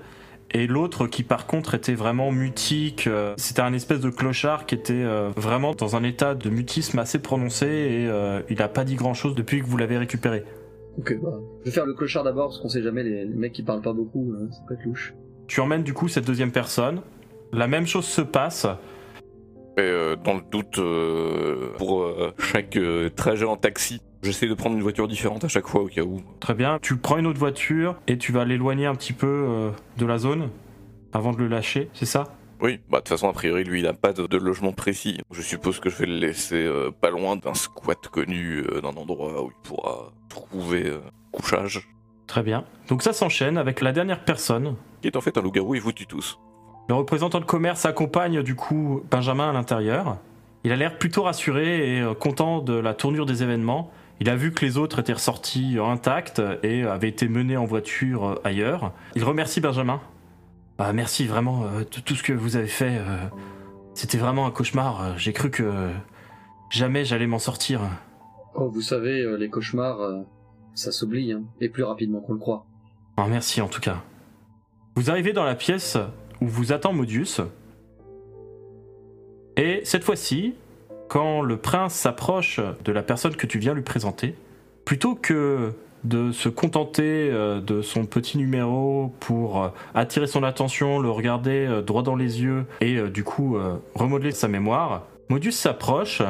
et 0.51 0.67
l'autre 0.67 1.07
qui 1.07 1.23
par 1.23 1.47
contre 1.47 1.73
était 1.75 1.95
vraiment 1.95 2.31
mutique. 2.31 3.09
C'était 3.35 3.61
un 3.61 3.73
espèce 3.73 3.99
de 3.99 4.09
clochard 4.09 4.65
qui 4.65 4.75
était 4.75 5.03
vraiment 5.35 5.73
dans 5.73 5.95
un 5.95 6.03
état 6.03 6.35
de 6.35 6.49
mutisme 6.49 6.99
assez 6.99 7.19
prononcé 7.19 7.65
et 7.65 8.07
euh, 8.07 8.41
il 8.49 8.59
n'a 8.59 8.67
pas 8.67 8.83
dit 8.85 8.95
grand 8.95 9.15
chose 9.15 9.35
depuis 9.35 9.59
que 9.61 9.65
vous 9.65 9.75
l'avez 9.75 9.97
récupéré. 9.97 10.43
Ok, 10.97 11.19
bah. 11.21 11.39
Je 11.61 11.65
vais 11.65 11.71
faire 11.71 11.85
le 11.85 11.93
clochard 11.93 12.23
d'abord 12.23 12.47
parce 12.47 12.59
qu'on 12.59 12.69
sait 12.69 12.81
jamais, 12.81 13.03
les, 13.03 13.25
les 13.25 13.35
mecs 13.35 13.53
qui 13.53 13.63
parlent 13.63 13.81
pas 13.81 13.93
beaucoup, 13.93 14.33
hein, 14.37 14.47
ça 14.51 14.61
peut 14.67 14.75
être 14.75 14.85
louche. 14.85 15.13
Tu 15.47 15.59
emmènes 15.59 15.83
du 15.83 15.93
coup 15.93 16.07
cette 16.07 16.25
deuxième 16.25 16.51
personne. 16.51 17.01
La 17.51 17.67
même 17.67 17.85
chose 17.85 18.05
se 18.05 18.21
passe. 18.21 18.65
Et 19.77 19.81
euh, 19.81 20.15
dans 20.15 20.35
le 20.35 20.41
doute, 20.49 20.79
euh, 20.79 21.73
pour 21.77 22.01
euh, 22.03 22.33
chaque 22.39 22.77
euh, 22.77 23.09
trajet 23.09 23.45
en 23.45 23.57
taxi, 23.57 23.99
j'essaie 24.23 24.47
de 24.47 24.53
prendre 24.53 24.75
une 24.75 24.81
voiture 24.81 25.07
différente 25.07 25.43
à 25.43 25.49
chaque 25.49 25.67
fois 25.67 25.81
au 25.81 25.87
cas 25.87 26.03
où. 26.03 26.21
Très 26.39 26.53
bien. 26.53 26.79
Tu 26.81 26.95
prends 26.95 27.17
une 27.17 27.27
autre 27.27 27.39
voiture 27.39 27.95
et 28.07 28.17
tu 28.17 28.31
vas 28.31 28.45
l'éloigner 28.45 28.85
un 28.85 28.95
petit 28.95 29.13
peu 29.13 29.27
euh, 29.27 29.71
de 29.97 30.05
la 30.05 30.17
zone 30.17 30.49
avant 31.11 31.33
de 31.33 31.37
le 31.37 31.47
lâcher, 31.47 31.89
c'est 31.93 32.05
ça? 32.05 32.23
Oui, 32.61 32.79
bah 32.89 32.97
de 32.97 33.03
toute 33.03 33.09
façon, 33.09 33.29
a 33.29 33.33
priori, 33.33 33.63
lui, 33.63 33.79
il 33.79 33.87
a 33.87 33.93
pas 33.93 34.13
de, 34.13 34.27
de 34.27 34.37
logement 34.37 34.71
précis. 34.71 35.19
Je 35.31 35.41
suppose 35.41 35.79
que 35.79 35.89
je 35.89 35.97
vais 35.97 36.05
le 36.05 36.17
laisser 36.17 36.63
euh, 36.63 36.89
pas 36.89 37.09
loin 37.09 37.35
d'un 37.35 37.53
squat 37.53 38.07
connu, 38.07 38.59
euh, 38.59 38.81
d'un 38.81 38.89
endroit 38.89 39.43
où 39.43 39.49
il 39.49 39.67
pourra 39.67 40.11
trouver 40.29 40.87
euh, 40.87 40.99
couchage. 41.31 41.87
Très 42.27 42.43
bien. 42.43 42.63
Donc 42.87 43.03
ça 43.03 43.13
s'enchaîne 43.13 43.57
avec 43.57 43.81
la 43.81 43.91
dernière 43.91 44.23
personne. 44.23 44.75
Qui 45.01 45.09
est 45.09 45.17
en 45.17 45.21
fait 45.21 45.37
un 45.37 45.41
loup-garou 45.41 45.75
et 45.75 45.79
vous 45.79 45.91
tue 45.91 46.07
tous. 46.07 46.39
Le 46.87 46.95
représentant 46.95 47.39
de 47.39 47.45
commerce 47.45 47.85
accompagne 47.85 48.41
du 48.41 48.55
coup 48.55 49.03
Benjamin 49.11 49.49
à 49.49 49.53
l'intérieur. 49.53 50.17
Il 50.63 50.71
a 50.71 50.75
l'air 50.75 50.97
plutôt 50.97 51.23
rassuré 51.23 51.97
et 51.97 52.03
content 52.19 52.61
de 52.61 52.73
la 52.73 52.93
tournure 52.93 53.25
des 53.25 53.43
événements. 53.43 53.91
Il 54.19 54.29
a 54.29 54.35
vu 54.35 54.51
que 54.51 54.65
les 54.65 54.77
autres 54.77 54.99
étaient 54.99 55.13
ressortis 55.13 55.77
intacts 55.79 56.41
et 56.63 56.83
avaient 56.83 57.09
été 57.09 57.27
menés 57.27 57.57
en 57.57 57.65
voiture 57.65 58.39
ailleurs. 58.43 58.93
Il 59.15 59.23
remercie 59.23 59.61
Benjamin. 59.61 59.99
Ah, 60.77 60.93
merci 60.93 61.25
vraiment 61.25 61.63
euh, 61.65 61.79
de 61.79 61.99
tout 62.01 62.15
ce 62.15 62.23
que 62.23 62.33
vous 62.33 62.55
avez 62.57 62.67
fait. 62.67 62.97
euh, 62.97 63.17
C'était 63.93 64.17
vraiment 64.17 64.45
un 64.45 64.51
cauchemar. 64.51 65.01
Euh, 65.01 65.13
J'ai 65.17 65.33
cru 65.33 65.49
que 65.49 65.89
jamais 66.69 67.05
j'allais 67.05 67.27
m'en 67.27 67.39
sortir. 67.39 67.81
Oh, 68.55 68.69
vous 68.69 68.81
savez, 68.81 69.25
les 69.37 69.49
cauchemars, 69.49 69.99
ça 70.73 70.91
s'oublie, 70.91 71.31
hein, 71.33 71.43
et 71.61 71.69
plus 71.69 71.83
rapidement 71.83 72.21
qu'on 72.21 72.33
le 72.33 72.39
croit. 72.39 72.65
Ah, 73.17 73.27
merci 73.29 73.61
en 73.61 73.67
tout 73.67 73.81
cas. 73.81 74.01
Vous 74.95 75.09
arrivez 75.11 75.33
dans 75.33 75.43
la 75.43 75.55
pièce 75.55 75.97
où 76.41 76.47
vous 76.47 76.71
attend 76.73 76.93
Modius. 76.93 77.41
Et 79.57 79.81
cette 79.83 80.03
fois-ci, 80.03 80.55
quand 81.09 81.41
le 81.41 81.57
prince 81.57 81.93
s'approche 81.93 82.59
de 82.83 82.91
la 82.91 83.03
personne 83.03 83.35
que 83.35 83.45
tu 83.47 83.59
viens 83.59 83.73
lui 83.73 83.83
présenter, 83.83 84.35
plutôt 84.85 85.15
que 85.15 85.73
de 86.05 86.31
se 86.31 86.49
contenter 86.49 87.29
euh, 87.31 87.59
de 87.59 87.81
son 87.81 88.05
petit 88.05 88.37
numéro 88.37 89.13
pour 89.19 89.63
euh, 89.63 89.69
attirer 89.93 90.27
son 90.27 90.43
attention, 90.43 90.99
le 90.99 91.09
regarder 91.09 91.65
euh, 91.67 91.81
droit 91.81 92.03
dans 92.03 92.15
les 92.15 92.41
yeux 92.41 92.65
et 92.79 93.01
du 93.09 93.23
coup 93.23 93.57
remodeler 93.95 94.31
sa 94.31 94.47
mémoire, 94.47 95.03
Modus 95.29 95.51
s'approche, 95.51 96.21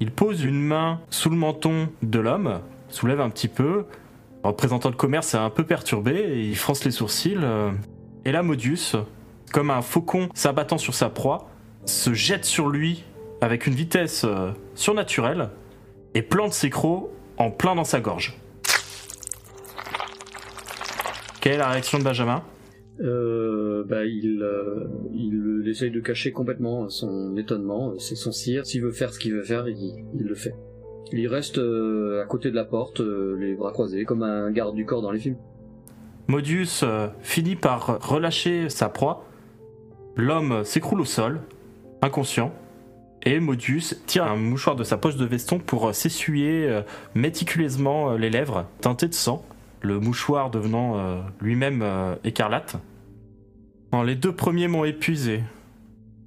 il 0.00 0.10
pose 0.10 0.42
une 0.44 0.60
main 0.60 1.00
sous 1.10 1.28
le 1.28 1.36
menton 1.36 1.88
de 2.02 2.18
l'homme, 2.18 2.60
soulève 2.88 3.20
un 3.20 3.30
petit 3.30 3.48
peu, 3.48 3.84
représentant 4.42 4.90
de 4.90 4.96
commerce 4.96 5.34
est 5.34 5.38
un 5.38 5.50
peu 5.50 5.64
perturbé 5.64 6.12
et 6.12 6.40
il 6.40 6.56
fronce 6.56 6.84
les 6.84 6.90
sourcils. 6.90 7.38
et 8.24 8.32
là, 8.32 8.42
Modus, 8.42 8.94
comme 9.52 9.70
un 9.70 9.82
faucon 9.82 10.28
s'abattant 10.34 10.78
sur 10.78 10.94
sa 10.94 11.10
proie, 11.10 11.50
se 11.84 12.14
jette 12.14 12.44
sur 12.44 12.68
lui 12.68 13.04
avec 13.40 13.66
une 13.66 13.74
vitesse 13.74 14.24
surnaturelle 14.74 15.50
et 16.14 16.22
plante 16.22 16.52
ses 16.52 16.70
crocs 16.70 17.10
en 17.36 17.50
plein 17.50 17.74
dans 17.74 17.84
sa 17.84 18.00
gorge. 18.00 18.38
Quelle 21.40 21.54
est 21.54 21.58
la 21.58 21.68
réaction 21.68 21.98
de 21.98 22.04
Benjamin 22.04 22.42
Euh, 23.00 23.84
bah, 23.84 24.04
il, 24.04 24.42
euh, 24.42 24.88
il 25.14 25.64
essaye 25.68 25.90
de 25.90 26.00
cacher 26.00 26.32
complètement 26.32 26.88
son 26.88 27.36
étonnement. 27.36 27.94
C'est 27.98 28.16
son 28.16 28.32
cire. 28.32 28.66
S'il 28.66 28.82
veut 28.82 28.92
faire 28.92 29.12
ce 29.12 29.18
qu'il 29.18 29.34
veut 29.34 29.44
faire, 29.44 29.68
il, 29.68 30.04
il 30.14 30.26
le 30.26 30.34
fait. 30.34 30.54
Il 31.12 31.26
reste 31.28 31.58
euh, 31.58 32.22
à 32.22 32.26
côté 32.26 32.50
de 32.50 32.56
la 32.56 32.64
porte, 32.64 33.00
les 33.00 33.54
bras 33.54 33.72
croisés, 33.72 34.04
comme 34.04 34.22
un 34.22 34.50
garde 34.50 34.74
du 34.74 34.84
corps 34.84 35.00
dans 35.02 35.12
les 35.12 35.20
films. 35.20 35.36
Modius 36.26 36.84
finit 37.22 37.56
par 37.56 38.06
relâcher 38.06 38.68
sa 38.68 38.90
proie. 38.90 39.24
L'homme 40.16 40.64
s'écroule 40.64 41.00
au 41.00 41.06
sol, 41.06 41.40
inconscient, 42.02 42.52
et 43.22 43.40
Modius 43.40 44.02
tire 44.06 44.24
un 44.24 44.36
mouchoir 44.36 44.76
de 44.76 44.84
sa 44.84 44.98
poche 44.98 45.16
de 45.16 45.24
veston 45.24 45.58
pour 45.58 45.94
s'essuyer 45.94 46.82
méticuleusement 47.14 48.12
les 48.12 48.28
lèvres 48.28 48.66
teintées 48.82 49.08
de 49.08 49.14
sang, 49.14 49.42
le 49.80 50.00
mouchoir 50.00 50.50
devenant 50.50 50.98
euh, 50.98 51.20
lui-même 51.40 51.82
euh, 51.82 52.14
écarlate. 52.24 52.76
Les 54.04 54.14
deux 54.14 54.32
premiers 54.32 54.68
m'ont 54.68 54.84
épuisé. 54.84 55.42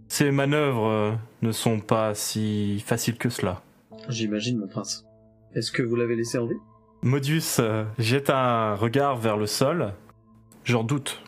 Ces 0.08 0.32
manœuvres 0.32 0.88
euh, 0.88 1.12
ne 1.42 1.52
sont 1.52 1.80
pas 1.80 2.16
si 2.16 2.84
faciles 2.86 3.18
que 3.18 3.30
cela. 3.30 3.62
J'imagine, 4.10 4.58
mon 4.58 4.68
prince. 4.68 5.06
Est-ce 5.54 5.72
que 5.72 5.84
vous 5.84 5.96
l'avez 5.96 6.16
laissé 6.16 6.38
en 6.38 6.48
vie? 6.48 6.56
Modius 7.04 7.60
jette 7.98 8.30
un 8.30 8.76
regard 8.76 9.18
vers 9.18 9.38
le 9.38 9.48
sol. 9.48 9.94
J'en 10.64 10.84
doute. 10.84 11.22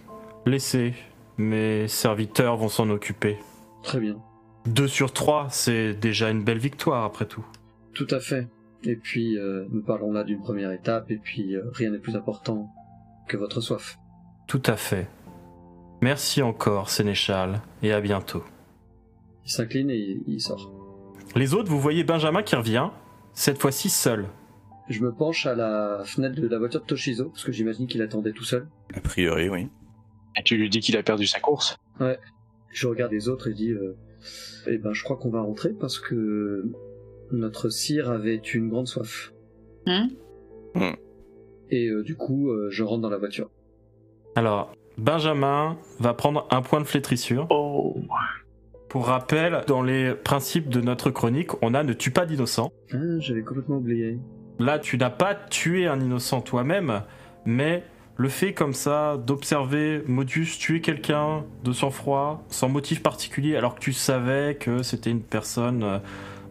Laissez, 0.45 0.93
mes 1.37 1.87
serviteurs 1.87 2.57
vont 2.57 2.69
s'en 2.69 2.89
occuper. 2.89 3.37
Très 3.83 3.99
bien. 3.99 4.17
Deux 4.65 4.87
sur 4.87 5.11
trois, 5.11 5.47
c'est 5.49 5.93
déjà 5.93 6.29
une 6.29 6.43
belle 6.43 6.59
victoire 6.59 7.03
après 7.03 7.25
tout. 7.25 7.45
Tout 7.93 8.07
à 8.11 8.19
fait. 8.19 8.47
Et 8.85 8.95
puis, 8.95 9.37
euh, 9.37 9.65
nous 9.71 9.81
parlons 9.81 10.11
là 10.11 10.23
d'une 10.23 10.41
première 10.41 10.71
étape, 10.71 11.09
et 11.09 11.17
puis 11.17 11.55
euh, 11.55 11.63
rien 11.71 11.91
n'est 11.91 11.99
plus 11.99 12.15
important 12.15 12.69
que 13.27 13.37
votre 13.37 13.61
soif. 13.61 13.97
Tout 14.47 14.61
à 14.65 14.75
fait. 14.75 15.07
Merci 16.01 16.41
encore, 16.41 16.89
Sénéchal, 16.89 17.61
et 17.81 17.93
à 17.93 18.01
bientôt. 18.01 18.43
Il 19.45 19.51
s'incline 19.51 19.89
et 19.89 20.19
il, 20.27 20.41
sort. 20.41 20.71
Les 21.35 21.53
autres, 21.53 21.69
vous 21.69 21.79
voyez 21.79 22.03
Benjamin 22.03 22.43
qui 22.43 22.55
revient, 22.55 22.89
cette 23.33 23.57
fois-ci 23.57 23.89
seul. 23.89 24.27
Je 24.89 25.01
me 25.01 25.13
penche 25.13 25.45
à 25.45 25.55
la 25.55 26.03
fenêtre 26.03 26.41
de 26.41 26.47
la 26.47 26.59
voiture 26.59 26.81
de 26.81 26.85
Toshizo, 26.85 27.29
parce 27.29 27.45
que 27.45 27.53
j'imagine 27.53 27.87
qu'il 27.87 28.01
attendait 28.01 28.33
tout 28.33 28.43
seul. 28.43 28.67
A 28.93 28.99
priori, 28.99 29.47
oui. 29.47 29.69
Et 30.37 30.43
tu 30.43 30.57
lui 30.57 30.69
dis 30.69 30.81
qu'il 30.81 30.97
a 30.97 31.03
perdu 31.03 31.25
sa 31.25 31.39
course 31.39 31.77
Je 32.69 32.87
regarde 32.87 33.13
les 33.13 33.29
autres 33.29 33.47
et 33.47 33.53
dis, 33.53 33.71
euh, 33.71 33.95
eh 34.67 34.77
ben, 34.77 34.91
je 34.91 35.03
crois 35.03 35.15
qu'on 35.15 35.29
va 35.29 35.41
rentrer 35.41 35.69
parce 35.69 35.99
que 35.99 36.65
notre 37.35 37.69
sire 37.69 38.09
avait 38.09 38.35
une 38.35 38.69
grande 38.69 38.87
soif. 38.87 39.33
Hein 39.85 40.09
Et 41.69 41.87
euh, 41.87 42.03
du 42.03 42.15
coup, 42.15 42.49
euh, 42.49 42.69
je 42.69 42.83
rentre 42.83 43.01
dans 43.01 43.09
la 43.09 43.17
voiture. 43.17 43.49
Alors, 44.35 44.73
Benjamin 44.97 45.77
va 45.99 46.13
prendre 46.13 46.47
un 46.51 46.61
point 46.61 46.79
de 46.79 46.85
flétrissure. 46.85 47.47
Oh 47.49 47.95
Pour 48.89 49.07
rappel, 49.07 49.61
dans 49.67 49.81
les 49.81 50.13
principes 50.13 50.69
de 50.69 50.81
notre 50.81 51.11
chronique, 51.11 51.51
on 51.61 51.73
a 51.73 51.83
ne 51.83 51.93
tue 51.93 52.11
pas 52.11 52.25
d'innocent. 52.25 52.71
Ah, 52.91 52.97
j'avais 53.19 53.43
complètement 53.43 53.77
oublié. 53.77 54.19
Là, 54.59 54.79
tu 54.79 54.97
n'as 54.97 55.09
pas 55.09 55.35
tué 55.35 55.87
un 55.87 55.99
innocent 55.99 56.41
toi-même, 56.41 57.01
mais 57.45 57.83
le 58.15 58.29
fait 58.29 58.53
comme 58.53 58.73
ça 58.73 59.17
d'observer 59.17 60.03
Modus 60.05 60.57
tuer 60.59 60.81
quelqu'un 60.81 61.43
de 61.63 61.71
sang-froid, 61.71 62.43
sans 62.49 62.69
motif 62.69 63.01
particulier, 63.01 63.55
alors 63.55 63.75
que 63.75 63.79
tu 63.79 63.93
savais 63.93 64.55
que 64.55 64.83
c'était 64.83 65.09
une 65.09 65.23
personne, 65.23 65.83
euh, 65.83 65.97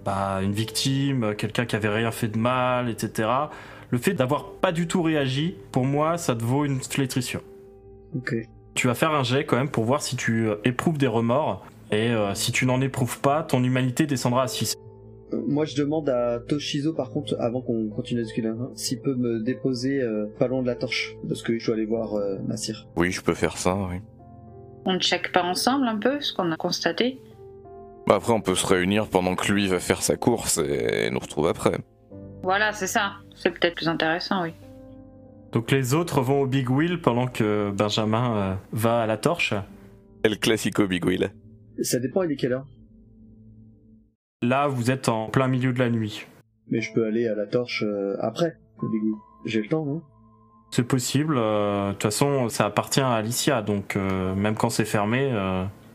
bah, 0.04 0.40
une 0.42 0.52
victime, 0.52 1.34
quelqu'un 1.36 1.66
qui 1.66 1.76
avait 1.76 1.88
rien 1.88 2.10
fait 2.10 2.28
de 2.28 2.38
mal, 2.38 2.88
etc. 2.88 3.28
Le 3.90 3.98
fait 3.98 4.14
d'avoir 4.14 4.52
pas 4.52 4.72
du 4.72 4.86
tout 4.86 5.02
réagi, 5.02 5.56
pour 5.70 5.84
moi, 5.84 6.18
ça 6.18 6.34
te 6.34 6.42
vaut 6.42 6.64
une 6.64 6.80
flétrissure. 6.80 7.42
Ok. 8.16 8.34
Tu 8.74 8.86
vas 8.86 8.94
faire 8.94 9.12
un 9.12 9.22
jet 9.22 9.44
quand 9.44 9.56
même 9.56 9.68
pour 9.68 9.84
voir 9.84 10.00
si 10.02 10.16
tu 10.16 10.48
euh, 10.48 10.56
éprouves 10.64 10.98
des 10.98 11.06
remords, 11.06 11.66
et 11.90 12.10
euh, 12.10 12.34
si 12.34 12.52
tu 12.52 12.64
n'en 12.64 12.80
éprouves 12.80 13.20
pas, 13.20 13.42
ton 13.42 13.62
humanité 13.62 14.06
descendra 14.06 14.44
à 14.44 14.48
6. 14.48 14.74
Euh, 15.32 15.42
Moi, 15.46 15.64
je 15.64 15.76
demande 15.76 16.08
à 16.08 16.40
Toshizo, 16.40 16.92
par 16.92 17.10
contre, 17.10 17.36
avant 17.38 17.60
qu'on 17.60 17.88
continue 17.88 18.20
à 18.20 18.24
discuter, 18.24 18.48
hein, 18.48 18.70
s'il 18.74 19.00
peut 19.00 19.14
me 19.14 19.40
déposer 19.40 20.00
euh, 20.00 20.26
pas 20.38 20.48
loin 20.48 20.62
de 20.62 20.66
la 20.66 20.74
torche, 20.74 21.14
parce 21.28 21.42
que 21.42 21.58
je 21.58 21.66
dois 21.66 21.74
aller 21.74 21.86
voir 21.86 22.14
euh, 22.14 22.36
ma 22.46 22.56
sire. 22.56 22.86
Oui, 22.96 23.10
je 23.10 23.20
peux 23.20 23.34
faire 23.34 23.56
ça, 23.58 23.76
oui. 23.90 23.96
On 24.84 24.94
ne 24.94 24.98
check 24.98 25.32
pas 25.32 25.42
ensemble 25.42 25.86
un 25.86 25.98
peu 25.98 26.20
ce 26.20 26.32
qu'on 26.32 26.50
a 26.50 26.56
constaté 26.56 27.20
Bah 28.06 28.16
après, 28.16 28.32
on 28.32 28.40
peut 28.40 28.54
se 28.54 28.66
réunir 28.66 29.08
pendant 29.08 29.34
que 29.36 29.52
lui 29.52 29.68
va 29.68 29.78
faire 29.78 30.02
sa 30.02 30.16
course 30.16 30.58
et 30.58 31.08
nous 31.10 31.18
retrouve 31.20 31.46
après. 31.46 31.78
Voilà, 32.42 32.72
c'est 32.72 32.86
ça. 32.88 33.12
C'est 33.36 33.50
peut-être 33.50 33.76
plus 33.76 33.88
intéressant, 33.88 34.42
oui. 34.42 34.52
Donc 35.52 35.70
les 35.70 35.94
autres 35.94 36.20
vont 36.20 36.40
au 36.42 36.46
Big 36.46 36.68
Wheel 36.70 37.00
pendant 37.00 37.26
que 37.26 37.70
Benjamin 37.70 38.36
euh, 38.36 38.54
va 38.72 39.02
à 39.02 39.06
la 39.06 39.16
torche. 39.18 39.54
El 40.24 40.38
Classico 40.38 40.86
Big 40.86 41.04
Wheel. 41.04 41.30
Ça 41.82 41.98
dépend, 41.98 42.22
il 42.22 42.32
est 42.32 42.36
quelle 42.36 42.52
heure? 42.54 42.66
Là, 44.42 44.66
vous 44.66 44.90
êtes 44.90 45.08
en 45.08 45.28
plein 45.28 45.46
milieu 45.48 45.72
de 45.72 45.78
la 45.78 45.90
nuit. 45.90 46.26
Mais 46.68 46.80
je 46.80 46.92
peux 46.92 47.06
aller 47.06 47.28
à 47.28 47.34
la 47.34 47.46
torche 47.46 47.84
euh, 47.86 48.16
après, 48.20 48.56
au 48.80 48.88
début. 48.88 49.14
J'ai 49.44 49.60
le 49.62 49.68
temps, 49.68 49.84
non? 49.84 50.02
C'est 50.70 50.84
possible. 50.86 51.36
euh, 51.38 51.88
De 51.88 51.92
toute 51.92 52.02
façon, 52.04 52.48
ça 52.48 52.66
appartient 52.66 53.00
à 53.00 53.12
Alicia, 53.12 53.62
donc 53.62 53.94
euh, 53.96 54.34
même 54.34 54.54
quand 54.56 54.70
c'est 54.70 54.84
fermé. 54.84 55.30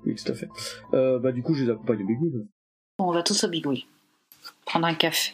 Euh, 0.07 0.11
Oui, 0.11 0.15
tout 0.15 0.31
à 0.31 0.35
fait. 0.35 0.49
Euh, 0.93 1.19
bah, 1.19 1.31
du 1.31 1.41
coup, 1.43 1.53
je 1.53 1.63
les 1.63 1.71
accompagne 1.71 2.03
au 2.03 2.07
Big 2.07 2.21
Wheel. 2.21 2.45
On 2.99 3.11
va 3.11 3.23
tous 3.23 3.43
au 3.43 3.49
Big 3.49 3.65
Wheel. 3.65 3.83
Prendre 4.65 4.87
un 4.87 4.95
café. 4.95 5.33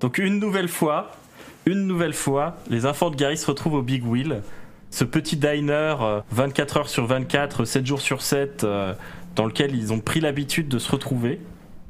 Donc 0.00 0.18
une 0.18 0.38
nouvelle 0.38 0.68
fois, 0.68 1.10
une 1.66 1.86
nouvelle 1.86 2.14
fois, 2.14 2.56
les 2.70 2.86
enfants 2.86 3.10
de 3.10 3.16
Gary 3.16 3.36
se 3.36 3.46
retrouvent 3.46 3.74
au 3.74 3.82
Big 3.82 4.06
Wheel. 4.06 4.42
Ce 4.90 5.04
petit 5.04 5.36
diner, 5.36 5.96
euh, 6.00 6.20
24 6.30 6.76
heures 6.78 6.88
sur 6.88 7.06
24, 7.06 7.64
7 7.64 7.84
jours 7.84 8.00
sur 8.00 8.22
7, 8.22 8.64
euh, 8.64 8.94
dans 9.36 9.44
lequel 9.44 9.74
ils 9.74 9.92
ont 9.92 10.00
pris 10.00 10.20
l'habitude 10.20 10.68
de 10.68 10.78
se 10.78 10.90
retrouver 10.90 11.40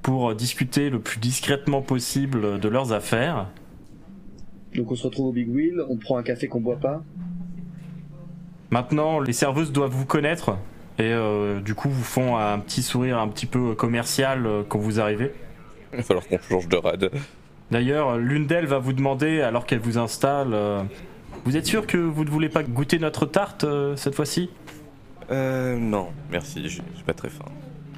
pour 0.02 0.30
euh, 0.30 0.34
discuter 0.34 0.90
le 0.90 0.98
plus 0.98 1.20
discrètement 1.20 1.82
possible 1.82 2.58
de 2.58 2.68
leurs 2.68 2.92
affaires. 2.92 3.48
Donc, 4.74 4.90
on 4.90 4.96
se 4.96 5.04
retrouve 5.04 5.26
au 5.26 5.32
Big 5.32 5.48
Wheel, 5.48 5.80
on 5.88 5.96
prend 5.96 6.16
un 6.16 6.22
café 6.22 6.48
qu'on 6.48 6.60
boit 6.60 6.76
pas. 6.80 7.04
Maintenant, 8.70 9.20
les 9.20 9.32
serveuses 9.32 9.72
doivent 9.72 9.92
vous 9.92 10.04
connaître 10.04 10.50
et 10.98 11.04
euh, 11.12 11.60
du 11.60 11.74
coup 11.74 11.88
vous 11.88 12.02
font 12.04 12.36
un 12.36 12.58
petit 12.58 12.82
sourire 12.82 13.18
un 13.18 13.28
petit 13.28 13.46
peu 13.46 13.74
commercial 13.74 14.46
euh, 14.46 14.62
quand 14.68 14.78
vous 14.78 15.00
arrivez. 15.00 15.32
Il 15.92 15.98
va 15.98 16.02
falloir 16.02 16.26
qu'on 16.26 16.38
change 16.38 16.68
de 16.68 16.76
rad. 16.76 17.10
D'ailleurs, 17.70 18.16
l'une 18.18 18.46
d'elles 18.46 18.66
va 18.66 18.78
vous 18.78 18.92
demander, 18.92 19.40
alors 19.40 19.64
qu'elle 19.66 19.78
vous 19.78 19.96
installe, 19.98 20.52
euh, 20.52 20.82
vous 21.44 21.56
êtes 21.56 21.66
sûr 21.66 21.86
que 21.86 21.96
vous 21.98 22.24
ne 22.24 22.30
voulez 22.30 22.48
pas 22.48 22.62
goûter 22.62 22.98
notre 22.98 23.26
tarte 23.26 23.64
euh, 23.64 23.94
cette 23.96 24.14
fois-ci? 24.14 24.50
Euh, 25.30 25.76
non, 25.76 26.08
merci, 26.30 26.62
je 26.64 26.68
je 26.68 26.74
suis 26.94 27.04
pas 27.06 27.12
très 27.14 27.28
faim. 27.28 27.44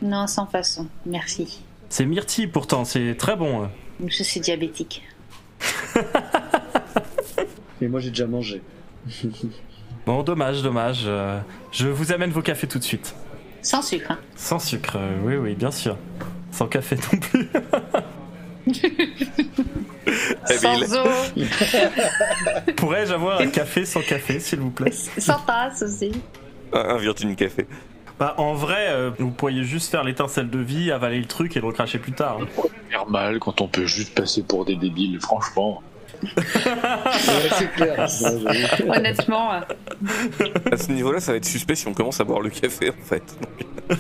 Non, 0.03 0.27
sans 0.27 0.47
façon. 0.47 0.87
Merci. 1.07 1.63
C'est 1.89 2.05
myrtille 2.07 2.47
pourtant, 2.49 2.85
c'est 2.85 3.15
très 3.17 3.37
bon. 3.37 3.63
euh. 3.63 3.67
Nous, 4.01 4.11
ça, 4.11 4.25
c'est 4.25 4.41
diabétique. 4.41 5.03
Mais 7.81 7.89
moi, 7.89 8.01
j'ai 8.01 8.11
déjà 8.11 8.27
mangé. 8.27 8.63
Bon, 10.11 10.25
dommage, 10.25 10.61
dommage. 10.61 11.03
euh, 11.07 11.39
je 11.71 11.87
vous 11.87 12.11
amène 12.11 12.31
vos 12.33 12.43
cafés 12.43 12.67
tout 12.67 12.81
de 12.81 12.83
suite. 12.85 13.15
Sans 13.63 13.81
sucre, 13.81 14.11
hein. 14.11 14.19
Sans 14.35 14.59
sucre, 14.59 14.97
euh, 14.97 15.17
oui, 15.23 15.37
oui, 15.37 15.55
bien 15.55 15.71
sûr. 15.71 15.97
Sans 16.51 16.67
café 16.67 16.97
non 16.97 17.19
plus. 17.21 17.49
Eh 18.67 20.59
bien, 20.61 20.85
sans 20.85 20.97
eau. 20.97 21.09
Pourrais-je 22.77 23.13
avoir 23.15 23.41
un 23.41 23.47
café 23.47 23.85
sans 23.85 24.01
café, 24.01 24.41
s'il 24.41 24.59
vous 24.59 24.73
plaît? 24.73 24.91
Sans 24.91 25.39
tasse 25.47 25.83
aussi. 25.83 26.11
Un 26.73 26.97
Virgin 26.97 27.37
Café. 27.37 27.69
Bah, 28.19 28.35
en 28.37 28.55
vrai, 28.55 28.89
euh, 28.89 29.13
vous 29.17 29.31
pourriez 29.31 29.63
juste 29.63 29.93
faire 29.93 30.03
l'étincelle 30.03 30.51
de 30.51 30.59
vie, 30.59 30.91
avaler 30.91 31.21
le 31.21 31.27
truc 31.27 31.57
et 31.57 31.61
le 31.61 31.69
recracher 31.69 31.99
plus 32.01 32.13
tard. 32.13 32.39
hein. 32.43 32.47
Faire 32.91 33.09
mal 33.09 33.39
quand 33.39 33.61
on 33.61 33.69
peut 33.69 33.87
juste 33.87 34.13
passer 34.17 34.43
pour 34.43 34.65
des 34.65 34.75
débiles, 34.75 35.21
franchement. 35.21 35.85
C'est 37.51 37.73
clair. 37.73 38.09
Honnêtement, 38.89 39.51
À 39.51 40.77
ce 40.77 40.93
niveau-là, 40.93 41.21
ça 41.21 41.33
va 41.33 41.39
être 41.39 41.45
suspect 41.45 41.75
si 41.75 41.87
on 41.89 41.95
commence 41.95 42.21
à 42.21 42.25
boire 42.25 42.41
le 42.41 42.51
café, 42.51 42.91
en 42.91 43.05
fait. 43.05 43.23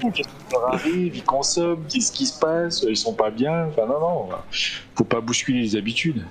Qu'est-ce 0.00 0.28
qui 0.28 0.52
leur 0.52 0.74
arrive? 0.74 1.16
Ils 1.16 1.24
consomment, 1.24 1.84
qu'est-ce 1.88 2.10
qui 2.12 2.26
se 2.26 2.38
passe? 2.38 2.82
Ils 2.88 2.96
sont 2.96 3.14
pas 3.14 3.30
bien? 3.30 3.66
Enfin, 3.66 3.86
non, 3.86 4.00
non. 4.00 4.28
Faut 4.96 5.04
pas 5.04 5.20
bousculer 5.20 5.60
les 5.60 5.76
habitudes. 5.76 6.24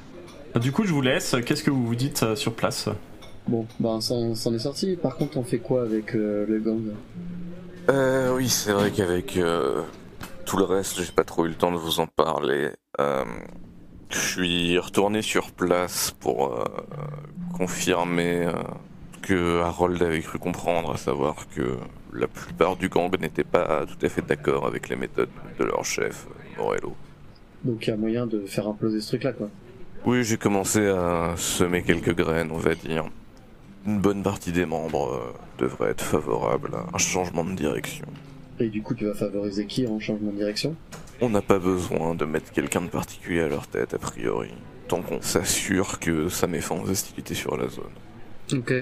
Du 0.55 0.71
coup, 0.71 0.83
je 0.85 0.91
vous 0.93 1.01
laisse. 1.01 1.35
Qu'est-ce 1.45 1.63
que 1.63 1.71
vous 1.71 1.85
vous 1.85 1.95
dites 1.95 2.23
euh, 2.23 2.35
sur 2.35 2.53
place? 2.53 2.89
Bon, 3.47 3.65
ben 3.79 4.01
ça 4.01 4.13
en 4.13 4.35
ça 4.35 4.49
en 4.49 4.53
est 4.53 4.59
sorti. 4.59 4.95
Par 4.97 5.15
contre, 5.15 5.37
on 5.37 5.43
fait 5.43 5.57
quoi 5.59 5.81
avec 5.83 6.13
euh, 6.15 6.45
le 6.47 6.59
gang? 6.59 6.81
Euh, 7.89 8.35
oui, 8.35 8.49
c'est 8.49 8.71
vrai 8.71 8.91
qu'avec 8.91 9.37
euh, 9.37 9.81
tout 10.45 10.57
le 10.57 10.63
reste, 10.63 11.01
j'ai 11.01 11.11
pas 11.11 11.23
trop 11.23 11.45
eu 11.45 11.49
le 11.49 11.55
temps 11.55 11.71
de 11.71 11.77
vous 11.77 11.99
en 11.99 12.07
parler. 12.07 12.69
Euh, 12.99 13.23
je 14.13 14.19
suis 14.19 14.79
retourné 14.79 15.21
sur 15.21 15.51
place 15.51 16.11
pour 16.19 16.53
euh, 16.53 16.65
confirmer 17.57 18.45
euh, 18.45 18.53
ce 19.13 19.27
que 19.27 19.61
Harold 19.61 20.01
avait 20.01 20.21
cru 20.21 20.39
comprendre, 20.39 20.91
à 20.91 20.97
savoir 20.97 21.35
que 21.55 21.77
la 22.13 22.27
plupart 22.27 22.75
du 22.75 22.89
gang 22.89 23.11
n'était 23.19 23.43
pas 23.43 23.85
tout 23.85 24.05
à 24.05 24.09
fait 24.09 24.25
d'accord 24.25 24.65
avec 24.65 24.89
les 24.89 24.95
méthodes 24.95 25.29
de 25.59 25.63
leur 25.63 25.85
chef, 25.85 26.27
Morello. 26.57 26.95
Donc 27.63 27.87
il 27.87 27.91
y 27.91 27.93
a 27.93 27.97
moyen 27.97 28.25
de 28.25 28.45
faire 28.45 28.67
imploser 28.67 29.01
ce 29.01 29.09
truc-là, 29.09 29.33
quoi. 29.33 29.49
Oui, 30.05 30.23
j'ai 30.23 30.37
commencé 30.37 30.87
à 30.87 31.35
semer 31.37 31.83
quelques 31.83 32.15
graines, 32.15 32.49
on 32.51 32.57
va 32.57 32.73
dire. 32.73 33.05
Une 33.85 33.99
bonne 33.99 34.23
partie 34.23 34.51
des 34.51 34.65
membres 34.65 35.13
euh, 35.13 35.63
devrait 35.63 35.91
être 35.91 36.03
favorable 36.03 36.71
à 36.73 36.95
un 36.95 36.97
changement 36.97 37.43
de 37.43 37.53
direction. 37.53 38.05
Et 38.59 38.67
du 38.67 38.81
coup, 38.81 38.95
tu 38.95 39.05
vas 39.05 39.13
favoriser 39.13 39.65
qui 39.65 39.87
en 39.87 39.99
changement 39.99 40.31
de 40.31 40.37
direction? 40.37 40.75
On 41.23 41.29
n'a 41.29 41.41
pas 41.43 41.59
besoin 41.59 42.15
de 42.15 42.25
mettre 42.25 42.51
quelqu'un 42.51 42.81
de 42.81 42.87
particulier 42.87 43.41
à 43.41 43.47
leur 43.47 43.67
tête, 43.67 43.93
a 43.93 43.99
priori. 43.99 44.49
Tant 44.87 45.03
qu'on 45.03 45.21
s'assure 45.21 45.99
que 45.99 46.29
ça 46.29 46.47
met 46.47 46.61
fin 46.61 46.75
aux 46.75 46.89
hostilités 46.89 47.35
sur 47.35 47.55
la 47.55 47.67
zone. 47.69 47.93
Ok. 48.53 48.73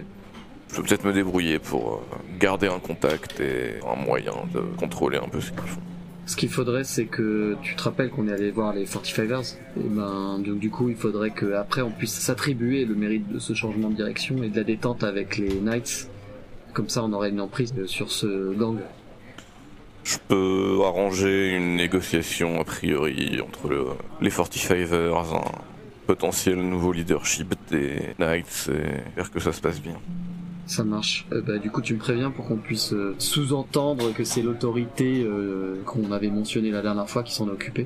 Je 0.70 0.76
peux 0.76 0.84
peut-être 0.84 1.04
me 1.04 1.12
débrouiller 1.12 1.60
pour 1.60 1.96
euh, 1.96 2.16
garder 2.40 2.68
un 2.68 2.80
contact 2.80 3.42
et 3.42 3.80
un 3.86 3.96
moyen 3.96 4.34
de 4.54 4.62
contrôler 4.78 5.18
un 5.18 5.28
peu 5.28 5.42
ce 5.42 5.52
qu'ils 5.52 5.62
font. 5.62 5.82
Ce 6.28 6.36
qu'il 6.38 6.50
faudrait, 6.50 6.84
c'est 6.86 7.08
que 7.08 7.58
tu 7.62 7.76
te 7.76 7.84
rappelles 7.84 8.12
qu'on 8.12 8.28
est 8.28 8.32
allé 8.32 8.52
voir 8.52 8.74
les 8.74 8.86
45ers. 8.86 9.56
Et 9.78 9.90
ben, 9.90 10.40
donc 10.40 10.60
du 10.60 10.70
coup, 10.70 10.90
il 10.90 10.96
faudrait 10.96 11.32
que 11.32 11.54
après 11.54 11.82
on 11.82 11.92
puisse 11.92 12.14
s'attribuer 12.14 12.86
le 12.86 12.96
mérite 12.96 13.28
de 13.28 13.40
ce 13.40 13.54
changement 13.54 13.90
de 13.90 13.96
direction 13.96 14.42
et 14.44 14.50
de 14.50 14.56
la 14.56 14.64
détente 14.64 15.04
avec 15.04 15.38
les 15.38 15.56
Knights. 15.56 16.08
Comme 16.74 16.88
ça, 16.88 17.04
on 17.04 17.12
aurait 17.14 17.32
une 17.32 17.42
emprise 17.42 17.74
sur 17.88 18.12
ce 18.12 18.54
gang. 18.54 18.78
Je 20.12 20.18
peux 20.28 20.80
arranger 20.86 21.56
une 21.56 21.76
négociation 21.76 22.60
a 22.60 22.64
priori 22.64 23.40
entre 23.42 23.68
le- 23.70 23.86
les 24.22 24.32
45ers, 24.32 25.36
un 25.36 25.52
potentiel 26.08 26.56
nouveau 26.58 26.92
leadership 26.92 27.54
des 27.70 28.16
Knights 28.18 28.72
et 28.74 29.14
faire 29.16 29.30
que 29.30 29.40
ça 29.40 29.54
se 29.54 29.62
passe 29.62 29.80
bien. 29.80 29.98
Ça 30.66 30.84
marche. 30.84 31.28
Euh, 31.32 31.42
bah, 31.46 31.60
du 31.60 31.70
coup, 31.70 31.82
tu 31.82 31.94
me 31.94 32.00
préviens 32.00 32.32
pour 32.32 32.48
qu'on 32.48 32.58
puisse 32.58 32.92
euh, 32.94 33.14
sous-entendre 33.20 34.12
que 34.14 34.24
c'est 34.24 34.42
l'autorité 34.42 35.24
euh, 35.24 35.76
qu'on 35.86 36.12
avait 36.12 36.30
mentionné 36.32 36.72
la 36.72 36.82
dernière 36.82 37.08
fois 37.10 37.22
qui 37.22 37.34
s'en 37.36 37.48
est 37.48 37.52
occupée 37.52 37.86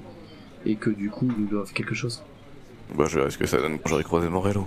et 0.66 0.76
que 0.76 0.90
du 0.90 1.10
coup, 1.10 1.28
ils 1.30 1.42
nous 1.44 1.50
doivent 1.50 1.74
quelque 1.74 1.94
chose. 1.96 2.24
Bah, 2.98 3.06
je 3.10 3.18
verrai 3.20 3.32
ce 3.32 3.38
que 3.38 3.46
ça 3.48 3.58
donne 3.58 3.80
quand 3.80 3.90
j'aurai 3.90 4.04
croisé 4.06 4.30
Morello. 4.30 4.66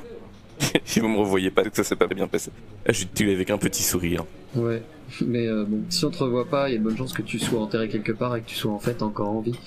Si 0.85 1.01
vous 1.01 1.09
me 1.09 1.19
revoyez 1.19 1.51
pas, 1.51 1.65
que 1.65 1.77
ça 1.77 1.85
s'est 1.85 1.97
pas 1.97 2.07
bien 2.07 2.27
passé. 2.27 2.51
Ah, 2.89 2.93
tué 2.93 3.35
avec 3.35 3.51
un 3.51 3.59
petit 3.59 3.83
sourire. 3.83 4.25
Ouais. 4.55 4.83
Mais 5.21 5.47
euh, 5.47 5.65
bon, 5.65 5.83
si 5.89 6.05
on 6.05 6.11
te 6.11 6.19
revoit 6.19 6.49
pas, 6.49 6.69
il 6.69 6.73
y 6.73 6.75
a 6.77 6.79
de 6.79 6.85
bonnes 6.85 6.97
chances 6.97 7.13
que 7.13 7.23
tu 7.23 7.39
sois 7.39 7.61
enterré 7.61 7.89
quelque 7.89 8.13
part 8.13 8.35
et 8.37 8.41
que 8.41 8.49
tu 8.49 8.57
sois 8.57 8.73
en 8.73 8.79
fait 8.79 9.03
encore 9.03 9.31
en 9.31 9.41
vie. 9.41 9.59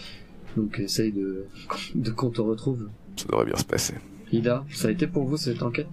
Donc 0.57 0.79
essaye 0.79 1.11
de, 1.11 1.45
de 1.95 2.11
qu'on 2.11 2.29
te 2.29 2.41
retrouve. 2.41 2.89
Ça 3.15 3.25
devrait 3.29 3.45
bien 3.45 3.55
se 3.55 3.65
passer. 3.65 3.95
Ida, 4.31 4.65
ça 4.71 4.89
a 4.89 4.91
été 4.91 5.07
pour 5.07 5.25
vous 5.25 5.37
cette 5.37 5.63
enquête? 5.63 5.87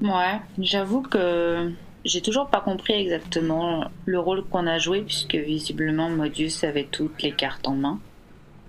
Ouais, 0.00 0.40
j'avoue 0.58 1.02
que 1.02 1.70
j'ai 2.04 2.20
toujours 2.20 2.48
pas 2.48 2.60
compris 2.60 2.94
exactement 2.94 3.84
le 4.04 4.18
rôle 4.18 4.44
qu'on 4.44 4.66
a 4.66 4.78
joué, 4.78 5.02
puisque 5.02 5.36
visiblement 5.36 6.08
Modius 6.08 6.64
avait 6.64 6.88
toutes 6.90 7.22
les 7.22 7.32
cartes 7.32 7.68
en 7.68 7.74
main. 7.74 8.00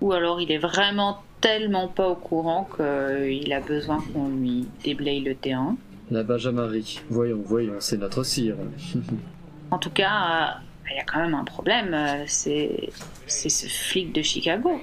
Ou 0.00 0.12
alors 0.12 0.40
il 0.40 0.52
est 0.52 0.58
vraiment 0.58 1.22
tellement 1.44 1.88
pas 1.88 2.08
au 2.08 2.14
courant 2.16 2.66
qu'il 2.76 3.52
a 3.52 3.60
besoin 3.60 3.98
qu'on 4.12 4.28
lui 4.28 4.66
déblaye 4.82 5.20
le 5.20 5.34
terrain. 5.34 5.76
La 6.10 6.22
Benjamarie. 6.22 7.00
Voyons, 7.10 7.42
voyons, 7.44 7.74
c'est 7.80 7.98
notre 7.98 8.22
cire. 8.24 8.56
En 9.70 9.78
tout 9.78 9.90
cas, 9.90 10.14
euh, 10.54 10.90
il 10.92 10.96
y 10.96 11.00
a 11.00 11.04
quand 11.04 11.18
même 11.18 11.34
un 11.34 11.42
problème, 11.44 11.92
euh, 11.94 12.22
c'est 12.26 12.90
c'est 13.26 13.48
ce 13.48 13.66
flic 13.66 14.12
de 14.14 14.22
Chicago. 14.22 14.80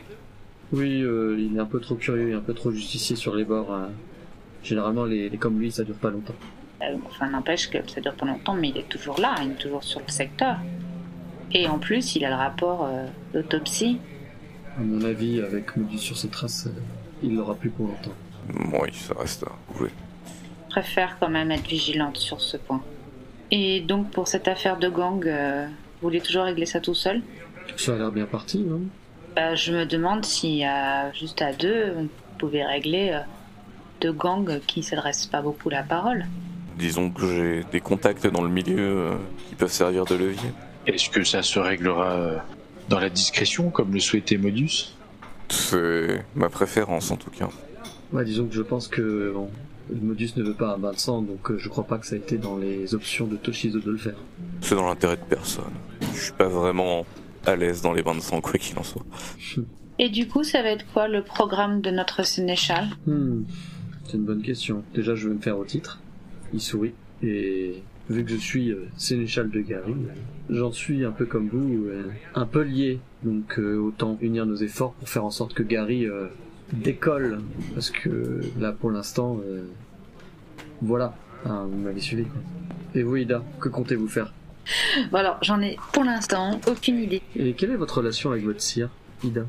oui, 0.74 1.02
euh, 1.02 1.38
il 1.40 1.56
est 1.56 1.60
un 1.60 1.66
peu 1.66 1.80
trop 1.80 1.96
curieux 1.96 2.30
et 2.30 2.34
un 2.34 2.42
peu 2.42 2.54
trop 2.54 2.72
justicier 2.72 3.16
sur 3.16 3.34
les 3.36 3.46
bords. 3.46 3.72
hein. 3.74 3.90
Généralement, 4.64 5.06
les, 5.06 5.30
les 5.30 5.38
comme 5.38 5.60
lui, 5.60 5.72
ça 5.72 5.84
dure 5.84 5.96
pas 5.96 6.10
longtemps. 6.10 6.36
Euh, 6.82 6.96
Enfin, 7.06 7.30
n'empêche 7.30 7.70
que 7.70 7.78
ça 7.90 8.02
dure 8.02 8.16
pas 8.16 8.26
longtemps, 8.26 8.54
mais 8.56 8.70
il 8.70 8.78
est 8.80 8.90
toujours 8.90 9.20
là, 9.20 9.36
il 9.44 9.52
est 9.52 9.62
toujours 9.66 9.84
sur 9.84 10.02
le 10.06 10.12
secteur. 10.12 10.58
Et 11.54 11.68
en 11.68 11.78
plus, 11.80 12.16
il 12.16 12.26
a 12.26 12.30
le 12.30 12.36
rapport 12.36 12.86
euh, 12.86 13.06
d'autopsie. 13.34 14.00
À 14.78 14.82
mon 14.82 15.04
avis, 15.04 15.42
avec 15.42 15.76
Modus 15.76 15.98
sur 16.00 16.18
ses 16.18 16.30
traces, 16.30 16.68
euh, 16.68 16.80
il 17.24 17.36
l'aura 17.36 17.56
plus 17.56 17.70
pour 17.70 17.88
longtemps. 17.88 18.14
Oui, 18.82 18.90
ça 18.94 19.14
reste 19.20 19.44
à 19.44 19.52
prouver. 19.74 19.92
préfère 20.70 21.18
quand 21.20 21.30
même 21.30 21.52
être 21.52 21.68
vigilante 21.68 22.18
sur 22.18 22.42
ce 22.42 22.58
point. 22.58 22.82
Et 23.52 23.82
donc 23.82 24.10
pour 24.12 24.28
cette 24.28 24.48
affaire 24.48 24.78
de 24.78 24.90
gang, 24.90 25.24
euh, 25.28 25.68
vous 25.68 26.08
voulez 26.08 26.22
toujours 26.22 26.44
régler 26.44 26.66
ça 26.66 26.80
tout 26.80 26.96
seul? 26.96 27.22
Ça 27.76 27.94
a 27.94 27.98
l'air 27.98 28.12
bien 28.12 28.26
parti, 28.26 28.60
non 28.60 28.82
Bah, 29.36 29.56
Je 29.56 29.74
me 29.74 29.86
demande 29.86 30.26
si 30.26 30.64
à, 30.64 31.12
juste 31.14 31.42
à 31.42 31.52
deux, 31.54 31.92
vous 31.92 32.10
pouvez 32.40 32.64
régler 32.64 33.12
euh, 33.14 33.20
deux 34.00 34.14
gangs 34.14 34.60
qui 34.66 34.82
s'adressent 34.84 35.28
pas 35.28 35.42
beaucoup 35.42 35.70
la 35.70 35.84
parole. 35.84 36.26
Disons 36.78 37.12
que 37.12 37.28
j'ai 37.28 37.64
des 37.72 37.82
contacts 37.82 38.26
dans 38.26 38.42
le 38.42 38.50
milieu 38.50 38.80
euh, 38.80 39.16
qui 39.50 39.56
peuvent 39.56 39.72
servir 39.72 40.06
de 40.06 40.16
levier. 40.16 40.50
Est-ce 40.88 41.10
que 41.10 41.24
ça 41.24 41.44
se 41.44 41.60
réglera 41.60 42.12
euh, 42.14 42.38
dans 42.92 43.00
la 43.00 43.10
discrétion, 43.10 43.70
comme 43.70 43.94
le 43.94 44.00
souhaitait 44.00 44.38
Modus 44.38 44.94
C'est 45.50 46.26
ma 46.36 46.50
préférence 46.50 47.10
en 47.10 47.16
tout 47.16 47.32
cas. 47.32 47.50
Ouais, 48.12 48.26
disons 48.26 48.46
que 48.46 48.54
je 48.54 48.62
pense 48.62 48.90
que 48.90 49.32
bon, 49.34 49.50
Modus 49.90 50.32
ne 50.36 50.44
veut 50.44 50.54
pas 50.54 50.76
un 50.76 50.78
bain 50.78 50.92
de 50.92 51.00
sang, 51.00 51.22
donc 51.22 51.50
euh, 51.50 51.58
je 51.58 51.70
crois 51.70 51.86
pas 51.86 51.98
que 51.98 52.06
ça 52.06 52.16
a 52.16 52.18
été 52.18 52.38
dans 52.38 52.58
les 52.58 52.94
options 52.94 53.28
de 53.28 53.38
Toshizo 53.38 53.80
de 53.80 53.90
le 53.90 53.98
faire. 53.98 54.18
C'est 54.60 54.76
dans 54.76 54.88
l'intérêt 54.88 55.16
de 55.16 55.24
personne. 55.24 55.72
Je 56.14 56.20
suis 56.20 56.34
pas 56.34 56.50
vraiment 56.50 57.06
à 57.46 57.56
l'aise 57.56 57.82
dans 57.82 57.94
les 57.94 58.04
bains 58.04 58.16
de 58.16 58.20
sang, 58.20 58.42
quoi 58.42 58.60
qu'il 58.60 58.78
en 58.78 58.84
soit. 58.84 59.06
Et 59.98 60.10
du 60.10 60.28
coup, 60.28 60.44
ça 60.44 60.62
va 60.62 60.70
être 60.70 60.86
quoi 60.92 61.08
le 61.08 61.24
programme 61.24 61.80
de 61.80 61.92
notre 61.92 62.26
sénéchal? 62.26 62.90
Hmm, 63.08 63.44
c'est 64.06 64.18
une 64.18 64.26
bonne 64.26 64.42
question. 64.42 64.84
Déjà, 64.94 65.16
je 65.16 65.30
vais 65.30 65.36
me 65.36 65.42
faire 65.42 65.58
au 65.58 65.64
titre. 65.66 66.02
Il 66.54 66.60
sourit. 66.60 66.94
Et 67.24 67.84
vu 68.10 68.26
que 68.26 68.32
je 68.32 68.38
suis 68.38 68.72
euh, 68.72 68.88
sénéchal 68.98 69.50
de 69.50 69.62
Gary, 69.62 69.96
j'en 70.50 70.72
suis 70.72 71.06
un 71.06 71.12
peu 71.12 71.26
comme 71.26 71.48
vous, 71.48 71.88
euh, 71.88 72.10
un 72.36 72.46
peu 72.46 72.62
lié. 72.62 73.00
Donc 73.24 73.60
euh, 73.60 73.78
autant 73.78 74.18
unir 74.22 74.46
nos 74.46 74.56
efforts 74.56 74.94
pour 74.94 75.08
faire 75.08 75.24
en 75.24 75.30
sorte 75.30 75.54
que 75.54 75.64
Gary 75.64 76.08
décolle. 76.74 77.42
Parce 77.74 77.92
que 77.92 78.42
là, 78.60 78.72
pour 78.72 78.92
l'instant, 78.92 79.40
voilà. 80.82 81.16
Hein, 81.46 81.68
vous 81.72 81.78
m'avez 81.78 82.02
suivi. 82.02 82.26
Et 82.94 83.04
vous, 83.04 83.16
Ida, 83.18 83.44
que 83.60 83.70
comptez-vous 83.70 84.08
faire? 84.08 84.34
Bon 85.12 85.18
alors, 85.18 85.38
j'en 85.42 85.62
ai 85.62 85.78
pour 85.92 86.04
l'instant 86.04 86.60
aucune 86.68 87.00
idée. 87.00 87.22
Et 87.36 87.54
quelle 87.54 87.72
est 87.72 87.76
votre 87.76 87.98
relation 87.98 88.32
avec 88.32 88.44
votre 88.44 88.62
sire, 88.62 88.90
Ida? 89.24 89.46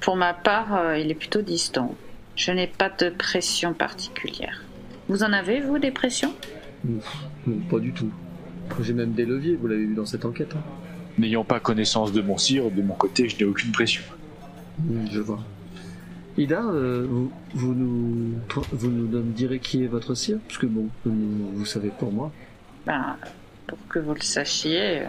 Pour 0.00 0.16
ma 0.16 0.34
part, 0.34 0.96
il 0.96 1.10
est 1.10 1.14
plutôt 1.14 1.42
distant. 1.42 1.94
Je 2.36 2.50
n'ai 2.52 2.66
pas 2.66 2.90
de 2.90 3.10
pression 3.10 3.74
particulière. 3.74 4.62
Vous 5.12 5.24
en 5.24 5.34
avez, 5.34 5.60
vous, 5.60 5.78
des 5.78 5.90
pressions? 5.90 6.32
Non, 6.86 6.98
pas 7.68 7.78
du 7.78 7.92
tout. 7.92 8.10
J'ai 8.80 8.94
même 8.94 9.12
des 9.12 9.26
leviers, 9.26 9.56
vous 9.56 9.66
l'avez 9.66 9.84
vu 9.84 9.94
dans 9.94 10.06
cette 10.06 10.24
enquête. 10.24 10.54
Hein. 10.56 10.62
N'ayant 11.18 11.44
pas 11.44 11.60
connaissance 11.60 12.12
de 12.12 12.22
mon 12.22 12.38
sire, 12.38 12.70
de 12.70 12.80
mon 12.80 12.94
côté, 12.94 13.28
je 13.28 13.36
n'ai 13.36 13.44
aucune 13.44 13.72
pression. 13.72 14.02
Je 15.10 15.20
vois. 15.20 15.40
Ida, 16.38 16.62
euh, 16.64 17.06
vous, 17.06 17.30
vous 17.52 17.74
nous 17.74 18.36
vous 18.72 18.88
nous 18.88 19.22
direz 19.32 19.58
qui 19.58 19.84
est 19.84 19.86
votre 19.86 20.14
sire? 20.14 20.38
Parce 20.48 20.56
que 20.56 20.64
bon, 20.64 20.88
vous, 21.04 21.50
vous 21.56 21.66
savez 21.66 21.90
pour 21.90 22.10
moi. 22.10 22.32
Ben, 22.86 23.16
pour 23.66 23.76
que 23.90 23.98
vous 23.98 24.14
le 24.14 24.22
sachiez, 24.22 25.02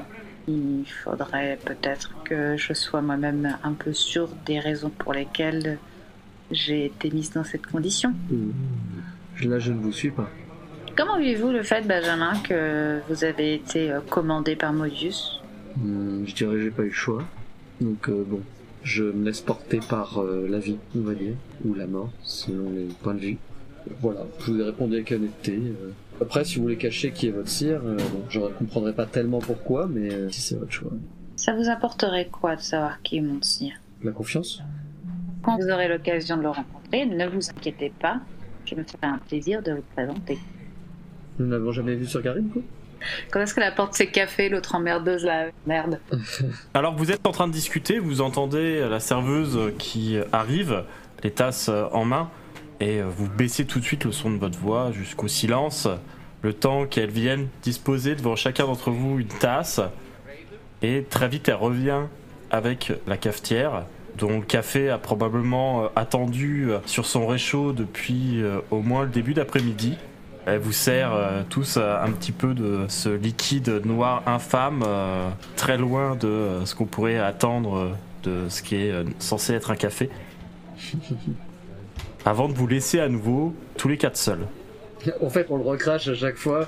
il 0.50 0.84
faudrait 1.06 1.58
peut-être 1.63 2.12
que 2.26 2.58
je 2.58 2.74
sois 2.74 3.02
moi-même 3.02 3.58
un 3.63 3.72
peu 3.72 3.94
sûre 3.94 4.28
des 4.46 4.60
raisons 4.60 4.89
pour 4.89 5.13
lesquelles 5.13 5.78
j'ai 6.52 6.88
été 6.88 7.10
mise 7.10 7.32
dans 7.32 7.46
cette 7.46 7.68
condition. 7.68 8.13
Hmm. 8.30 8.52
Là, 9.44 9.60
je 9.60 9.74
ne 9.74 9.80
vous 9.80 9.92
suis 9.92 10.10
pas. 10.12 10.30
Comment 10.96 11.20
vivez-vous 11.20 11.50
le 11.50 11.64
fait, 11.64 11.86
Benjamin, 11.86 12.34
que 12.48 13.02
vous 13.10 13.24
avez 13.24 13.56
été 13.56 13.92
euh, 13.92 14.00
commandé 14.10 14.56
par 14.56 14.72
Modius? 14.74 15.42
Hmm, 15.76 16.24
je 16.26 16.34
dirais 16.34 16.54
que 16.56 16.62
j'ai 16.62 16.72
pas 16.72 16.84
eu 16.84 16.88
le 16.88 16.92
choix. 16.94 17.24
Donc 17.82 18.08
euh, 18.10 18.24
bon, 18.26 18.40
je 18.84 19.04
me 19.04 19.26
laisse 19.26 19.42
porter 19.42 19.80
par 19.90 20.20
euh, 20.22 20.48
la 20.50 20.60
vie, 20.60 20.78
on 20.96 21.02
va 21.02 21.14
dire, 21.14 21.34
ou 21.66 21.74
la 21.74 21.88
mort, 21.88 22.10
selon 22.22 22.72
les 22.72 22.86
points 23.02 23.16
de 23.16 23.20
vue. 23.20 23.38
Voilà, 24.02 24.22
je 24.40 24.52
vous 24.52 24.60
ai 24.62 24.64
répondu 24.64 24.96
avec 24.96 25.12
honnêteté. 25.12 25.58
euh. 25.58 25.90
Après, 26.22 26.46
si 26.46 26.56
vous 26.58 26.64
voulez 26.64 26.78
cacher 26.78 27.12
qui 27.12 27.28
est 27.28 27.32
votre 27.32 27.50
sire, 27.50 27.82
bon, 27.82 28.24
je 28.30 28.40
ne 28.40 28.48
comprendrai 28.48 28.94
pas 28.94 29.06
tellement 29.08 29.40
pourquoi, 29.40 29.88
mais 29.88 30.10
si 30.32 30.42
c'est 30.42 30.56
votre 30.56 30.72
choix. 30.72 30.92
Ça 31.36 31.54
vous 31.54 31.68
apporterait 31.70 32.30
quoi 32.32 32.56
de 32.56 32.62
savoir 32.62 33.02
qui 33.02 33.18
est 33.18 33.22
mon 33.22 33.42
sire? 33.42 33.74
La 34.04 34.12
confiance? 34.12 34.62
Quand 35.42 35.58
vous 35.58 35.70
aurez 35.70 35.90
l'occasion 35.90 36.38
de 36.38 36.44
le 36.44 36.50
rencontrer, 36.50 37.06
ne 37.06 37.28
vous 37.28 37.50
inquiétez 37.50 37.92
pas, 38.00 38.22
je 38.74 38.80
me 38.80 38.84
ferai 38.84 39.08
un 39.08 39.20
plaisir 39.20 39.62
de 39.62 39.74
vous 39.74 39.84
présenter. 39.96 40.38
Nous 41.40 41.48
n'avons 41.48 41.72
jamais 41.72 41.96
vu 41.96 42.06
sur 42.06 42.22
du 42.22 42.44
coup 42.50 42.64
Quand 43.32 43.42
est-ce 43.42 43.56
qu'elle 43.56 43.64
apporte 43.64 43.94
ses 43.94 44.08
cafés, 44.08 44.50
l'autre 44.50 44.76
emmerdeuse 44.76 45.24
là? 45.24 45.48
Merde. 45.66 46.00
Alors 46.74 46.96
vous 46.96 47.12
êtes 47.12 47.26
en 47.26 47.32
train 47.32 47.48
de 47.48 47.54
discuter, 47.54 48.00
vous 48.00 48.22
entendez 48.22 48.80
la 48.88 49.00
serveuse 49.00 49.74
qui 49.78 50.18
arrive, 50.32 50.84
les 51.24 51.32
tasses 51.32 51.70
en 51.70 52.06
main, 52.06 52.30
et 52.80 53.02
vous 53.02 53.30
baissez 53.30 53.66
tout 53.66 53.80
de 53.80 53.86
suite 53.86 54.06
le 54.06 54.12
son 54.12 54.32
de 54.32 54.38
votre 54.38 54.58
voix 54.58 54.92
jusqu'au 54.92 55.28
silence, 55.28 55.88
le 56.42 56.54
temps 56.54 56.86
qu'elle 56.86 57.12
vienne 57.12 57.48
disposer 57.62 58.16
devant 58.16 58.36
chacun 58.36 58.66
d'entre 58.66 58.92
vous 58.92 59.20
une 59.20 59.28
tasse, 59.28 59.80
et 60.82 61.04
très 61.10 61.30
vite 61.30 61.48
elle 61.48 61.56
revient 61.56 62.02
avec 62.52 62.94
la 63.08 63.18
cafetière, 63.18 63.86
dont 64.17 64.38
le 64.39 64.45
café 64.45 64.89
a 64.89 64.97
probablement 64.97 65.86
euh, 65.86 65.88
attendu 65.95 66.69
euh, 66.69 66.80
sur 66.86 67.06
son 67.06 67.26
réchaud 67.28 67.73
depuis 67.73 68.41
euh, 68.41 68.60
au 68.71 68.82
moins 68.82 69.04
le 69.04 69.10
début 69.10 69.34
d'après-midi. 69.34 69.97
Elle 70.45 70.60
vous 70.60 70.73
sert 70.73 71.13
euh, 71.13 71.41
tous 71.49 71.78
euh, 71.78 72.04
un 72.04 72.12
petit 72.12 72.34
peu 72.34 72.54
de 72.54 72.86
ce 72.89 73.10
liquide 73.10 73.82
noir 73.86 74.23
infâme, 74.26 74.84
euh, 74.86 75.30
très 75.56 75.78
loin 75.78 76.15
de 76.15 76.28
euh, 76.28 76.65
ce 76.65 76.76
qu'on 76.76 76.86
pourrait 76.86 77.17
attendre 77.17 77.78
euh, 77.78 77.91
de 78.23 78.49
ce 78.49 78.62
qui 78.62 78.76
est 78.76 78.91
euh, 78.91 79.04
censé 79.19 79.54
être 79.54 79.71
un 79.71 79.76
café. 79.76 80.10
Avant 82.26 82.47
de 82.47 82.54
vous 82.54 82.67
laisser 82.67 82.99
à 82.99 83.10
nouveau 83.10 83.54
tous 83.78 83.88
les 83.88 83.97
quatre 83.97 84.17
seuls. 84.17 84.45
En 85.21 85.30
fait, 85.30 85.47
on 85.49 85.58
le 85.58 85.63
recrache 85.63 86.08
à 86.08 86.15
chaque 86.15 86.38
fois. 86.38 86.67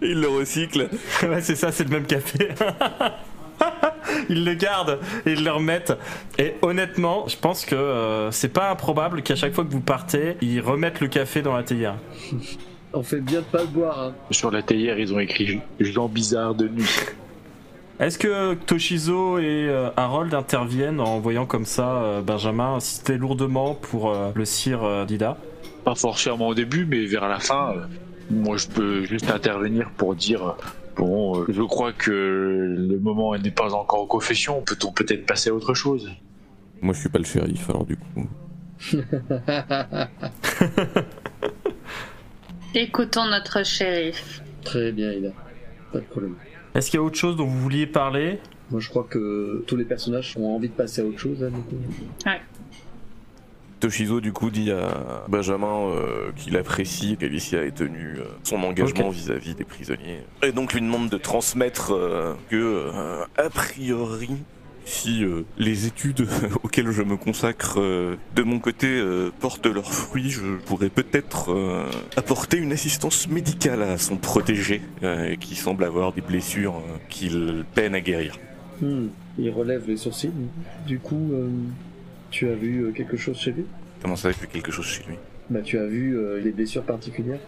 Il 0.00 0.20
le 0.20 0.28
recycle. 0.28 0.88
ouais, 1.22 1.40
c'est 1.40 1.56
ça, 1.56 1.72
c'est 1.72 1.84
le 1.84 1.90
même 1.90 2.06
café. 2.06 2.48
ils 4.28 4.44
le 4.44 4.54
gardent 4.54 4.98
et 5.26 5.32
ils 5.32 5.44
le 5.44 5.50
remettent. 5.50 5.92
Et 6.38 6.54
honnêtement, 6.62 7.26
je 7.28 7.36
pense 7.36 7.64
que 7.64 7.74
euh, 7.74 8.30
c'est 8.30 8.52
pas 8.52 8.70
improbable 8.70 9.22
qu'à 9.22 9.36
chaque 9.36 9.52
fois 9.52 9.64
que 9.64 9.70
vous 9.70 9.80
partez, 9.80 10.36
ils 10.40 10.60
remettent 10.60 11.00
le 11.00 11.08
café 11.08 11.42
dans 11.42 11.56
la 11.56 11.62
théière. 11.62 11.96
On 12.94 13.02
fait 13.02 13.20
bien 13.20 13.40
de 13.40 13.44
pas 13.44 13.62
le 13.62 13.68
boire. 13.68 13.98
Hein. 14.00 14.14
Sur 14.30 14.50
la 14.50 14.62
théière, 14.62 14.98
ils 14.98 15.14
ont 15.14 15.18
écrit 15.18 15.60
Jean 15.80 16.08
bizarre 16.08 16.54
de 16.54 16.68
nuit. 16.68 16.84
Est-ce 18.00 18.18
que 18.18 18.54
Toshizo 18.54 19.38
et 19.38 19.66
euh, 19.68 19.90
Harold 19.96 20.34
interviennent 20.34 21.00
en 21.00 21.18
voyant 21.20 21.46
comme 21.46 21.64
ça 21.64 22.02
euh, 22.02 22.20
Benjamin 22.20 22.74
insister 22.74 23.16
lourdement 23.16 23.74
pour 23.74 24.10
euh, 24.10 24.30
le 24.34 24.44
cire 24.44 24.82
euh, 24.82 25.04
d'Ida? 25.04 25.36
Pas 25.84 25.94
forcément 25.94 26.48
au 26.48 26.54
début, 26.54 26.84
mais 26.84 27.04
vers 27.06 27.28
la 27.28 27.38
fin, 27.38 27.74
euh, 27.76 27.84
moi 28.30 28.56
je 28.56 28.66
peux 28.66 29.04
juste 29.04 29.30
intervenir 29.30 29.90
pour 29.96 30.14
dire 30.14 30.46
euh, 30.48 30.52
Bon, 30.96 31.40
euh, 31.40 31.46
je 31.48 31.62
crois 31.62 31.92
que 31.92 32.10
le 32.10 32.98
moment 32.98 33.36
n'est 33.36 33.50
pas 33.50 33.74
encore 33.74 34.02
aux 34.02 34.06
confessions, 34.06 34.62
peut-on 34.62 34.92
peut-être 34.92 35.26
passer 35.26 35.50
à 35.50 35.54
autre 35.54 35.74
chose? 35.74 36.10
Moi, 36.80 36.94
je 36.94 37.00
suis 37.00 37.08
pas 37.08 37.18
le 37.18 37.24
shérif, 37.24 37.70
alors 37.70 37.86
du 37.86 37.96
coup. 37.96 38.28
Écoutons 42.74 43.26
notre 43.26 43.64
shérif. 43.64 44.42
Très 44.64 44.92
bien, 44.92 45.12
Ida. 45.12 45.30
Pas 45.92 46.00
de 46.00 46.04
problème. 46.04 46.34
Est-ce 46.74 46.90
qu'il 46.90 46.98
y 46.98 47.00
a 47.00 47.04
autre 47.04 47.18
chose 47.18 47.36
dont 47.36 47.46
vous 47.46 47.60
vouliez 47.60 47.86
parler? 47.86 48.40
Moi, 48.70 48.80
je 48.80 48.88
crois 48.88 49.06
que 49.08 49.62
tous 49.66 49.76
les 49.76 49.84
personnages 49.84 50.34
ont 50.38 50.54
envie 50.54 50.68
de 50.68 50.74
passer 50.74 51.02
à 51.02 51.04
autre 51.04 51.18
chose. 51.18 51.40
Là, 51.42 51.50
du 51.50 51.60
coup. 51.60 51.76
Toshizo, 53.82 54.20
du 54.20 54.32
coup, 54.32 54.50
dit 54.50 54.70
à 54.70 55.24
Benjamin 55.26 55.88
euh, 55.88 56.30
qu'il 56.36 56.56
apprécie 56.56 57.16
qu'Alicia 57.16 57.64
ait 57.64 57.72
tenu 57.72 58.14
euh, 58.16 58.26
son 58.44 58.62
engagement 58.62 59.10
vis-à-vis 59.10 59.56
des 59.56 59.64
prisonniers. 59.64 60.20
Et 60.44 60.52
donc 60.52 60.72
lui 60.72 60.80
demande 60.80 61.08
de 61.08 61.16
transmettre 61.16 61.92
euh, 61.92 62.34
que, 62.48 62.54
euh, 62.56 63.24
a 63.36 63.50
priori, 63.50 64.30
si 64.84 65.24
euh, 65.24 65.42
les 65.58 65.86
études 65.86 66.28
auxquelles 66.62 66.92
je 66.92 67.02
me 67.02 67.16
consacre 67.16 67.80
euh, 67.80 68.14
de 68.36 68.42
mon 68.44 68.60
côté 68.60 68.86
euh, 68.86 69.32
portent 69.40 69.66
leurs 69.66 69.92
fruits, 69.92 70.30
je 70.30 70.58
pourrais 70.64 70.88
peut-être 70.88 71.52
apporter 72.16 72.58
une 72.58 72.70
assistance 72.70 73.26
médicale 73.28 73.82
à 73.82 73.98
son 73.98 74.16
protégé, 74.16 74.80
qui 75.40 75.56
semble 75.56 75.82
avoir 75.82 76.12
des 76.12 76.20
blessures 76.20 76.80
qu'il 77.08 77.64
peine 77.74 77.96
à 77.96 78.00
guérir. 78.00 78.38
Hmm. 78.80 79.08
Il 79.38 79.50
relève 79.50 79.88
les 79.88 79.96
sourcils. 79.96 80.30
Du 80.86 81.00
coup, 81.00 81.32
tu 82.32 82.48
as 82.48 82.54
vu 82.54 82.80
euh, 82.80 82.90
quelque 82.92 83.16
chose 83.16 83.38
chez 83.38 83.52
lui? 83.52 83.64
Comment 84.00 84.16
ça, 84.16 84.28
il 84.30 84.34
fait 84.34 84.48
quelque 84.48 84.72
chose 84.72 84.86
chez 84.86 85.04
lui? 85.06 85.14
Bah, 85.50 85.60
tu 85.62 85.78
as 85.78 85.86
vu 85.86 86.16
euh, 86.16 86.40
des 86.42 86.50
blessures 86.50 86.82
particulières? 86.82 87.38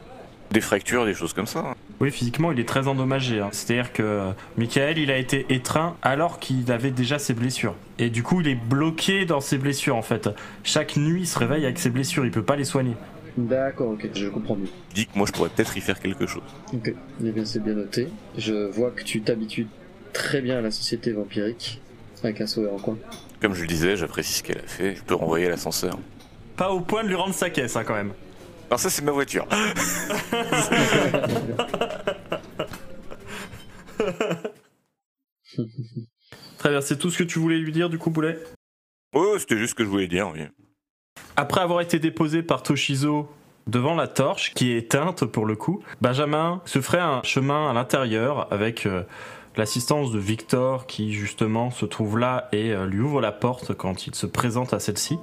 Des 0.52 0.60
fractures, 0.60 1.04
des 1.06 1.14
choses 1.14 1.32
comme 1.32 1.46
ça. 1.46 1.60
hein. 1.70 1.74
Oui, 2.00 2.10
physiquement, 2.10 2.52
il 2.52 2.60
est 2.60 2.68
très 2.68 2.86
endommagé. 2.86 3.40
hein. 3.40 3.48
C'est-à-dire 3.50 3.92
que 3.92 4.02
euh, 4.02 4.30
Michael, 4.56 4.98
il 4.98 5.10
a 5.10 5.16
été 5.16 5.46
étreint 5.48 5.96
alors 6.02 6.38
qu'il 6.38 6.70
avait 6.70 6.90
déjà 6.90 7.18
ses 7.18 7.34
blessures. 7.34 7.74
Et 7.98 8.10
du 8.10 8.22
coup, 8.22 8.40
il 8.40 8.48
est 8.48 8.54
bloqué 8.54 9.24
dans 9.24 9.40
ses 9.40 9.58
blessures, 9.58 9.96
en 9.96 10.02
fait. 10.02 10.28
Chaque 10.62 10.96
nuit, 10.96 11.22
il 11.22 11.26
se 11.26 11.38
réveille 11.38 11.64
avec 11.64 11.78
ses 11.78 11.90
blessures, 11.90 12.24
il 12.24 12.30
peut 12.30 12.42
pas 12.42 12.56
les 12.56 12.64
soigner. 12.64 12.94
D'accord, 13.36 13.92
ok, 13.92 14.08
je 14.14 14.28
comprends 14.28 14.54
mieux. 14.54 14.68
Il 14.90 14.94
dit 14.94 15.06
que 15.06 15.16
moi, 15.18 15.26
je 15.26 15.32
pourrais 15.32 15.48
peut-être 15.48 15.76
y 15.76 15.80
faire 15.80 15.98
quelque 15.98 16.26
chose. 16.26 16.42
Ok, 16.72 16.92
eh 17.24 17.30
bien 17.32 17.44
c'est 17.44 17.60
bien 17.62 17.74
noté. 17.74 18.08
Je 18.38 18.70
vois 18.70 18.92
que 18.92 19.02
tu 19.02 19.22
t'habitues 19.22 19.66
très 20.12 20.40
bien 20.40 20.58
à 20.58 20.60
la 20.60 20.70
société 20.70 21.10
vampirique, 21.10 21.80
avec 22.22 22.40
un 22.40 22.46
sourire 22.46 22.74
en 22.74 22.78
coin. 22.78 22.96
Comme 23.44 23.54
je 23.54 23.60
le 23.60 23.66
disais, 23.66 23.94
j'apprécie 23.94 24.32
ce 24.32 24.42
qu'elle 24.42 24.56
a 24.56 24.66
fait. 24.66 24.96
Je 24.96 25.02
peux 25.02 25.14
renvoyer 25.14 25.50
l'ascenseur. 25.50 25.98
Pas 26.56 26.70
au 26.70 26.80
point 26.80 27.04
de 27.04 27.08
lui 27.08 27.14
rendre 27.14 27.34
sa 27.34 27.50
caisse, 27.50 27.76
hein, 27.76 27.84
quand 27.84 27.92
même. 27.92 28.14
Alors 28.70 28.80
ça, 28.80 28.88
c'est 28.88 29.02
ma 29.02 29.12
voiture. 29.12 29.46
Très 36.56 36.70
bien, 36.70 36.80
c'est 36.80 36.96
tout 36.96 37.10
ce 37.10 37.18
que 37.18 37.24
tu 37.24 37.38
voulais 37.38 37.58
lui 37.58 37.70
dire, 37.70 37.90
du 37.90 37.98
coup, 37.98 38.08
Boulet? 38.08 38.38
Oh, 39.14 39.36
c'était 39.38 39.58
juste 39.58 39.72
ce 39.72 39.74
que 39.74 39.84
je 39.84 39.90
voulais 39.90 40.08
dire, 40.08 40.30
oui. 40.32 40.40
Après 41.36 41.60
avoir 41.60 41.82
été 41.82 41.98
déposé 41.98 42.42
par 42.42 42.62
Toshizo 42.62 43.30
devant 43.66 43.94
la 43.94 44.08
torche, 44.08 44.54
qui 44.54 44.72
est 44.72 44.78
éteinte 44.78 45.26
pour 45.26 45.44
le 45.44 45.54
coup, 45.54 45.84
Benjamin 46.00 46.62
se 46.64 46.80
ferait 46.80 46.96
un 46.98 47.22
chemin 47.24 47.68
à 47.68 47.74
l'intérieur 47.74 48.50
avec 48.50 48.86
euh, 48.86 49.02
l'assistance 49.56 50.10
de 50.10 50.18
Victor 50.18 50.86
qui 50.86 51.12
justement 51.12 51.70
se 51.70 51.86
trouve 51.86 52.18
là 52.18 52.48
et 52.52 52.72
euh, 52.72 52.86
lui 52.86 53.00
ouvre 53.00 53.20
la 53.20 53.32
porte 53.32 53.74
quand 53.74 54.06
il 54.06 54.14
se 54.14 54.26
présente 54.26 54.74
à 54.74 54.80
celle-ci. 54.80 55.18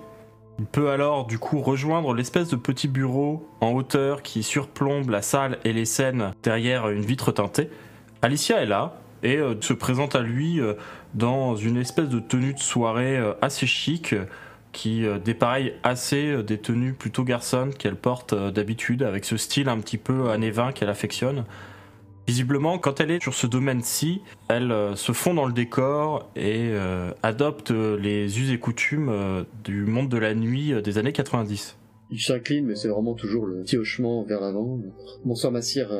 Il 0.59 0.65
peut 0.65 0.89
alors 0.89 1.25
du 1.25 1.39
coup 1.39 1.59
rejoindre 1.59 2.13
l'espèce 2.13 2.49
de 2.49 2.55
petit 2.55 2.87
bureau 2.87 3.47
en 3.61 3.71
hauteur 3.71 4.21
qui 4.21 4.43
surplombe 4.43 5.09
la 5.09 5.21
salle 5.21 5.57
et 5.65 5.73
les 5.73 5.85
scènes 5.85 6.33
derrière 6.43 6.89
une 6.89 7.01
vitre 7.01 7.31
teintée. 7.31 7.69
Alicia 8.21 8.61
est 8.61 8.67
là 8.67 8.97
et 9.23 9.37
euh, 9.37 9.55
se 9.59 9.73
présente 9.73 10.15
à 10.15 10.21
lui 10.21 10.59
euh, 10.59 10.73
dans 11.13 11.55
une 11.55 11.77
espèce 11.77 12.09
de 12.09 12.19
tenue 12.19 12.53
de 12.53 12.59
soirée 12.59 13.19
assez 13.41 13.67
chic 13.67 14.15
qui 14.71 15.03
dépareille 15.25 15.73
assez 15.83 16.41
des 16.43 16.57
tenues 16.57 16.93
plutôt 16.93 17.25
garçonnes 17.25 17.73
qu'elle 17.73 17.97
porte 17.97 18.33
d'habitude 18.33 19.03
avec 19.03 19.25
ce 19.25 19.35
style 19.35 19.67
un 19.67 19.77
petit 19.79 19.97
peu 19.97 20.29
années 20.29 20.51
20 20.51 20.71
qu'elle 20.71 20.89
affectionne. 20.89 21.43
Visiblement, 22.31 22.77
quand 22.79 23.01
elle 23.01 23.11
est 23.11 23.21
sur 23.21 23.33
ce 23.33 23.45
domaine-ci, 23.45 24.21
elle 24.47 24.71
euh, 24.71 24.95
se 24.95 25.11
fond 25.11 25.33
dans 25.33 25.45
le 25.45 25.51
décor 25.51 26.31
et 26.37 26.69
euh, 26.69 27.11
adopte 27.23 27.71
euh, 27.71 27.99
les 27.99 28.39
us 28.39 28.53
et 28.53 28.57
coutumes 28.57 29.09
euh, 29.09 29.43
du 29.65 29.83
monde 29.83 30.07
de 30.07 30.17
la 30.17 30.33
nuit 30.33 30.81
des 30.81 30.97
années 30.97 31.11
90. 31.11 31.75
Il 32.09 32.21
s'incline, 32.21 32.65
mais 32.65 32.75
c'est 32.77 32.87
vraiment 32.87 33.15
toujours 33.15 33.45
le 33.47 33.63
petit 33.63 33.75
hochement 33.75 34.23
vers 34.23 34.39
l'avant. 34.39 34.79
Bonsoir, 35.25 35.51
Massir. 35.51 35.91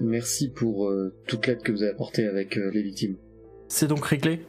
merci 0.00 0.50
pour 0.50 0.92
toute 1.28 1.46
l'aide 1.46 1.62
que 1.62 1.70
vous 1.70 1.84
avez 1.84 1.92
apportée 1.92 2.26
avec 2.26 2.56
les 2.56 2.82
victimes. 2.82 3.14
C'est 3.68 3.86
donc 3.86 4.04
réglé? 4.04 4.40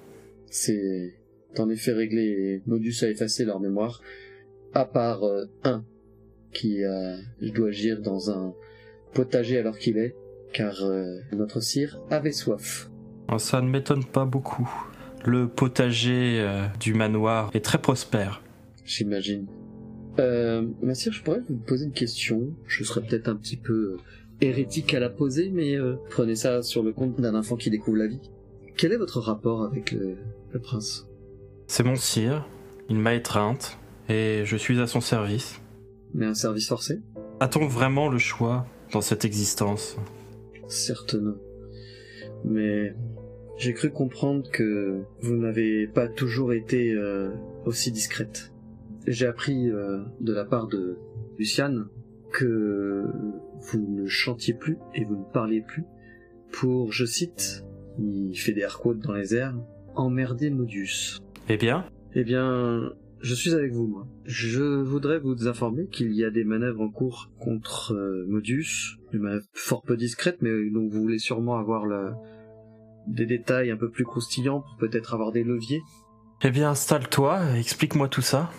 C'est 0.47 1.13
en 1.59 1.69
effet 1.69 1.93
réglé 1.93 2.23
et 2.23 2.61
Modus 2.65 3.03
a 3.03 3.07
effacé 3.07 3.45
leur 3.45 3.59
mémoire, 3.59 4.01
à 4.73 4.85
part 4.85 5.21
un 5.63 5.85
qui 6.53 6.81
dois 7.53 7.67
agir 7.67 8.01
dans 8.01 8.31
un 8.31 8.55
potager 9.13 9.59
alors 9.59 9.77
qu'il 9.77 9.99
est, 9.99 10.15
car 10.53 10.83
euh, 10.83 11.17
notre 11.31 11.59
sire 11.61 11.99
avait 12.09 12.31
soif. 12.31 12.89
Ah, 13.27 13.39
Ça 13.39 13.61
ne 13.61 13.69
m'étonne 13.69 14.03
pas 14.05 14.25
beaucoup. 14.25 14.69
Le 15.25 15.47
potager 15.47 16.39
euh, 16.39 16.65
du 16.79 16.93
manoir 16.93 17.49
est 17.53 17.63
très 17.63 17.77
prospère. 17.77 18.41
J'imagine. 18.85 19.47
Euh, 20.19 20.65
Massir, 20.81 21.13
je 21.13 21.21
pourrais 21.23 21.41
vous 21.47 21.57
poser 21.57 21.85
une 21.85 21.91
question. 21.93 22.53
Je 22.67 22.83
serais 22.83 23.01
peut-être 23.01 23.27
un 23.27 23.35
petit 23.35 23.57
peu 23.57 23.97
hérétique 24.41 24.93
à 24.93 24.99
la 24.99 25.09
poser, 25.09 25.49
mais 25.53 25.75
euh, 25.75 25.95
prenez 26.09 26.35
ça 26.35 26.61
sur 26.61 26.83
le 26.83 26.91
compte 26.93 27.19
d'un 27.19 27.35
enfant 27.35 27.55
qui 27.55 27.69
découvre 27.69 27.97
la 27.97 28.07
vie. 28.07 28.21
Quel 28.77 28.93
est 28.93 28.97
votre 28.97 29.19
rapport 29.19 29.63
avec 29.63 29.91
le, 29.91 30.17
le 30.51 30.59
prince? 30.59 31.07
C'est 31.67 31.83
mon 31.83 31.95
sire, 31.97 32.47
il 32.89 32.97
m'a 32.97 33.13
étreinte 33.13 33.77
et 34.07 34.43
je 34.45 34.57
suis 34.57 34.79
à 34.79 34.87
son 34.87 35.01
service. 35.01 35.61
Mais 36.13 36.25
un 36.25 36.33
service 36.33 36.67
forcé? 36.67 37.01
A-t-on 37.41 37.67
vraiment 37.67 38.09
le 38.09 38.17
choix 38.17 38.65
dans 38.91 39.01
cette 39.01 39.25
existence? 39.25 39.97
Certes 40.69 41.15
non. 41.15 41.37
Mais 42.45 42.93
j'ai 43.57 43.73
cru 43.73 43.89
comprendre 43.89 44.49
que 44.49 45.01
vous 45.19 45.35
n'avez 45.35 45.87
pas 45.87 46.07
toujours 46.07 46.53
été 46.53 46.93
euh, 46.93 47.31
aussi 47.65 47.91
discrète. 47.91 48.53
J'ai 49.05 49.25
appris 49.25 49.69
euh, 49.69 49.99
de 50.21 50.33
la 50.33 50.45
part 50.45 50.67
de 50.67 50.97
Luciane 51.37 51.87
que 52.31 53.03
vous 53.59 53.79
ne 53.79 54.05
chantiez 54.05 54.53
plus 54.53 54.77
et 54.95 55.03
vous 55.03 55.17
ne 55.17 55.33
parliez 55.33 55.61
plus 55.61 55.83
pour, 56.51 56.91
je 56.91 57.05
cite, 57.05 57.65
il 57.99 58.35
fait 58.35 58.53
des 58.53 58.61
air 58.61 58.79
quotes 58.79 58.99
dans 58.99 59.13
les 59.13 59.35
airs, 59.35 59.55
emmerder 59.95 60.49
Modius. 60.49 61.19
Eh 61.49 61.57
bien, 61.57 61.85
Eh 62.15 62.23
bien, 62.23 62.93
je 63.21 63.33
suis 63.33 63.53
avec 63.53 63.71
vous, 63.71 63.87
moi. 63.87 64.07
Je 64.25 64.63
voudrais 64.63 65.19
vous 65.19 65.47
informer 65.47 65.87
qu'il 65.87 66.13
y 66.13 66.23
a 66.23 66.29
des 66.29 66.43
manœuvres 66.43 66.81
en 66.81 66.89
cours 66.89 67.31
contre 67.39 67.93
euh, 67.93 68.25
Modius, 68.27 68.98
fort 69.53 69.81
peu 69.81 69.97
discrètes, 69.97 70.37
mais 70.41 70.49
euh, 70.49 70.69
donc 70.71 70.91
vous 70.91 71.01
voulez 71.01 71.19
sûrement 71.19 71.57
avoir 71.57 71.85
des 73.07 73.25
détails 73.25 73.71
un 73.71 73.77
peu 73.77 73.89
plus 73.89 74.05
croustillants 74.05 74.61
pour 74.61 74.77
peut-être 74.77 75.13
avoir 75.13 75.31
des 75.31 75.43
leviers. 75.43 75.81
eh 76.43 76.51
bien 76.51 76.69
installe-toi, 76.69 77.57
explique-moi 77.57 78.07
tout 78.07 78.21
ça. 78.21 78.49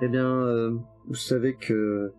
Eh 0.00 0.08
bien, 0.08 0.26
euh, 0.26 0.76
vous 1.08 1.14
savez 1.14 1.54
que 1.54 2.12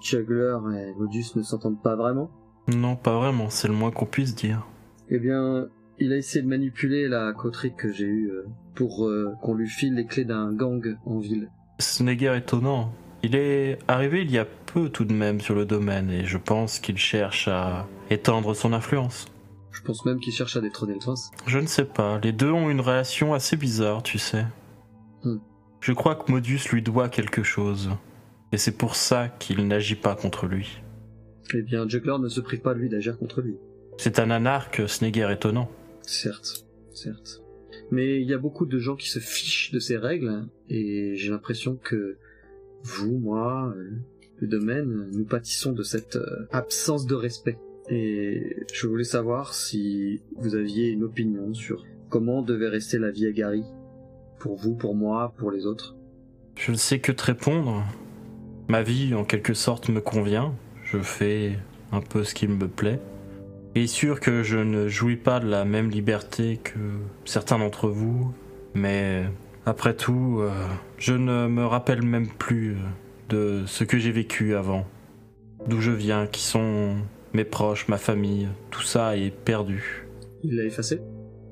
Juggler 0.00 0.56
et 0.74 0.94
Modus 0.98 1.26
ne 1.36 1.42
s'entendent 1.42 1.82
pas 1.82 1.94
vraiment 1.94 2.30
Non, 2.68 2.96
pas 2.96 3.18
vraiment, 3.18 3.50
c'est 3.50 3.68
le 3.68 3.74
moins 3.74 3.90
qu'on 3.90 4.06
puisse 4.06 4.34
dire. 4.34 4.66
Eh 5.10 5.18
bien, 5.18 5.68
il 5.98 6.12
a 6.12 6.16
essayé 6.16 6.42
de 6.42 6.48
manipuler 6.48 7.08
la 7.08 7.32
coterie 7.32 7.74
que 7.76 7.92
j'ai 7.92 8.06
eue 8.06 8.30
euh, 8.30 8.46
pour 8.74 9.06
euh, 9.06 9.32
qu'on 9.42 9.54
lui 9.54 9.68
file 9.68 9.94
les 9.94 10.06
clés 10.06 10.24
d'un 10.24 10.52
gang 10.52 10.96
en 11.04 11.18
ville. 11.18 11.50
Ce 11.80 12.02
n'est 12.02 12.16
guère 12.16 12.34
étonnant. 12.34 12.92
Il 13.22 13.34
est 13.34 13.78
arrivé 13.88 14.22
il 14.22 14.30
y 14.30 14.38
a 14.38 14.46
peu 14.72 14.88
tout 14.88 15.04
de 15.04 15.14
même 15.14 15.40
sur 15.40 15.54
le 15.54 15.64
domaine 15.64 16.10
et 16.10 16.24
je 16.24 16.38
pense 16.38 16.78
qu'il 16.78 16.98
cherche 16.98 17.48
à 17.48 17.86
étendre 18.10 18.54
son 18.54 18.72
influence. 18.72 19.26
Je 19.72 19.82
pense 19.82 20.04
même 20.04 20.20
qu'il 20.20 20.32
cherche 20.32 20.56
à 20.56 20.60
détrôner 20.60 20.94
le 20.94 20.98
prince. 20.98 21.30
Je 21.46 21.58
ne 21.58 21.66
sais 21.66 21.84
pas, 21.84 22.18
les 22.18 22.32
deux 22.32 22.50
ont 22.50 22.68
une 22.68 22.80
relation 22.80 23.32
assez 23.32 23.56
bizarre, 23.56 24.02
tu 24.02 24.18
sais. 24.18 24.44
Hmm. 25.22 25.38
Je 25.80 25.92
crois 25.92 26.16
que 26.16 26.30
Modus 26.30 26.60
lui 26.72 26.82
doit 26.82 27.08
quelque 27.08 27.42
chose. 27.42 27.90
Et 28.52 28.56
c'est 28.56 28.76
pour 28.76 28.96
ça 28.96 29.28
qu'il 29.28 29.66
n'agit 29.66 29.94
pas 29.94 30.14
contre 30.14 30.46
lui. 30.46 30.80
Eh 31.54 31.62
bien, 31.62 31.88
Juggler 31.88 32.16
ne 32.18 32.28
se 32.28 32.40
prive 32.40 32.60
pas 32.60 32.74
de 32.74 32.80
lui 32.80 32.88
d'agir 32.88 33.18
contre 33.18 33.40
lui. 33.40 33.56
C'est 33.96 34.18
un 34.18 34.30
anarque, 34.30 34.82
ce 34.88 35.04
n'est 35.04 35.10
guère 35.10 35.30
étonnant. 35.30 35.70
Certes, 36.02 36.66
certes. 36.92 37.42
Mais 37.90 38.20
il 38.20 38.28
y 38.28 38.34
a 38.34 38.38
beaucoup 38.38 38.66
de 38.66 38.78
gens 38.78 38.96
qui 38.96 39.08
se 39.08 39.18
fichent 39.18 39.70
de 39.70 39.80
ces 39.80 39.96
règles, 39.96 40.46
et 40.68 41.14
j'ai 41.16 41.30
l'impression 41.30 41.76
que 41.76 42.18
vous, 42.82 43.18
moi, 43.18 43.72
euh, 43.76 43.90
le 44.40 44.46
domaine, 44.46 45.08
nous 45.12 45.24
pâtissons 45.24 45.72
de 45.72 45.82
cette 45.82 46.16
euh, 46.16 46.46
absence 46.52 47.06
de 47.06 47.14
respect. 47.14 47.58
Et 47.90 48.64
je 48.72 48.86
voulais 48.86 49.04
savoir 49.04 49.54
si 49.54 50.20
vous 50.36 50.54
aviez 50.54 50.90
une 50.90 51.04
opinion 51.04 51.54
sur 51.54 51.84
comment 52.10 52.42
devait 52.42 52.68
rester 52.68 52.98
la 52.98 53.10
vie 53.10 53.26
à 53.26 53.32
Gary. 53.32 53.64
Pour 54.38 54.56
vous, 54.56 54.74
pour 54.74 54.94
moi, 54.94 55.34
pour 55.38 55.50
les 55.50 55.66
autres. 55.66 55.96
Je 56.54 56.70
ne 56.70 56.76
sais 56.76 57.00
que 57.00 57.12
te 57.12 57.24
répondre. 57.24 57.84
Ma 58.68 58.82
vie, 58.82 59.14
en 59.14 59.24
quelque 59.24 59.54
sorte, 59.54 59.88
me 59.88 60.00
convient. 60.00 60.54
Je 60.84 60.98
fais 60.98 61.58
un 61.92 62.00
peu 62.00 62.24
ce 62.24 62.34
qui 62.34 62.46
me 62.46 62.68
plaît. 62.68 63.00
Et 63.74 63.86
sûr 63.86 64.20
que 64.20 64.42
je 64.42 64.58
ne 64.58 64.88
jouis 64.88 65.16
pas 65.16 65.40
de 65.40 65.48
la 65.48 65.64
même 65.64 65.90
liberté 65.90 66.58
que 66.62 66.78
certains 67.24 67.58
d'entre 67.58 67.88
vous, 67.88 68.32
mais 68.74 69.24
après 69.66 69.94
tout, 69.94 70.38
euh, 70.40 70.50
je 70.98 71.14
ne 71.14 71.46
me 71.48 71.64
rappelle 71.64 72.02
même 72.02 72.28
plus 72.28 72.76
de 73.28 73.64
ce 73.66 73.84
que 73.84 73.98
j'ai 73.98 74.12
vécu 74.12 74.54
avant. 74.54 74.86
D'où 75.66 75.80
je 75.80 75.90
viens, 75.90 76.26
qui 76.26 76.42
sont 76.42 76.96
mes 77.32 77.44
proches, 77.44 77.88
ma 77.88 77.98
famille, 77.98 78.48
tout 78.70 78.82
ça 78.82 79.16
est 79.16 79.30
perdu. 79.30 80.06
Il 80.42 80.56
l'a 80.56 80.64
effacé? 80.64 81.00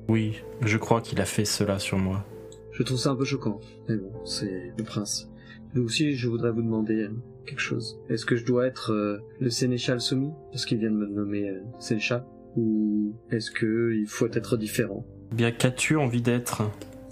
Oui, 0.07 0.41
je 0.61 0.77
crois 0.77 1.01
qu'il 1.01 1.19
a 1.21 1.25
fait 1.25 1.45
cela 1.45 1.79
sur 1.79 1.97
moi. 1.97 2.25
Je 2.71 2.83
trouve 2.83 2.97
ça 2.97 3.09
un 3.09 3.15
peu 3.15 3.25
choquant. 3.25 3.59
Mais 3.89 3.97
bon, 3.97 4.11
c'est 4.25 4.71
le 4.77 4.83
prince. 4.83 5.29
Nous 5.73 5.83
aussi, 5.83 6.15
je 6.15 6.29
voudrais 6.29 6.51
vous 6.51 6.61
demander 6.61 7.03
euh, 7.03 7.09
quelque 7.45 7.59
chose. 7.59 7.99
Est-ce 8.09 8.25
que 8.25 8.35
je 8.35 8.45
dois 8.45 8.67
être 8.67 8.93
euh, 8.93 9.17
le 9.39 9.49
sénéchal 9.49 9.99
soumis 9.99 10.31
Parce 10.51 10.65
qu'il 10.65 10.77
vient 10.77 10.91
de 10.91 10.95
me 10.95 11.07
nommer 11.07 11.49
euh, 11.49 11.59
sénéchal? 11.79 12.23
Ou 12.55 13.13
est-ce 13.29 13.51
que 13.51 13.93
il 13.93 14.07
faut 14.07 14.27
être 14.27 14.57
différent? 14.57 15.05
Bien 15.33 15.51
qu'as-tu 15.51 15.97
envie 15.97 16.21
d'être? 16.21 16.63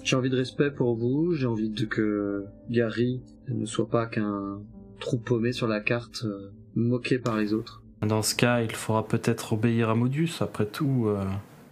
J'ai 0.06 0.16
envie 0.16 0.30
de 0.30 0.38
respect 0.38 0.70
pour 0.70 0.96
vous, 0.96 1.34
j'ai 1.34 1.48
envie 1.48 1.72
de 1.72 1.86
que 1.86 2.46
Gary 2.70 3.24
ne 3.48 3.66
soit 3.66 3.90
pas 3.90 4.06
qu'un 4.06 4.62
trou 5.00 5.18
paumé 5.18 5.52
sur 5.52 5.68
la 5.68 5.80
carte, 5.80 6.26
euh, 6.26 6.52
moqué 6.76 7.18
par 7.18 7.38
les 7.38 7.54
autres. 7.54 7.82
Dans 8.04 8.22
ce 8.22 8.36
cas, 8.36 8.62
il 8.62 8.72
faudra 8.72 9.08
peut-être 9.08 9.54
obéir 9.54 9.90
à 9.90 9.96
Modus, 9.96 10.30
après 10.42 10.68
tout. 10.68 11.06
euh, 11.08 11.26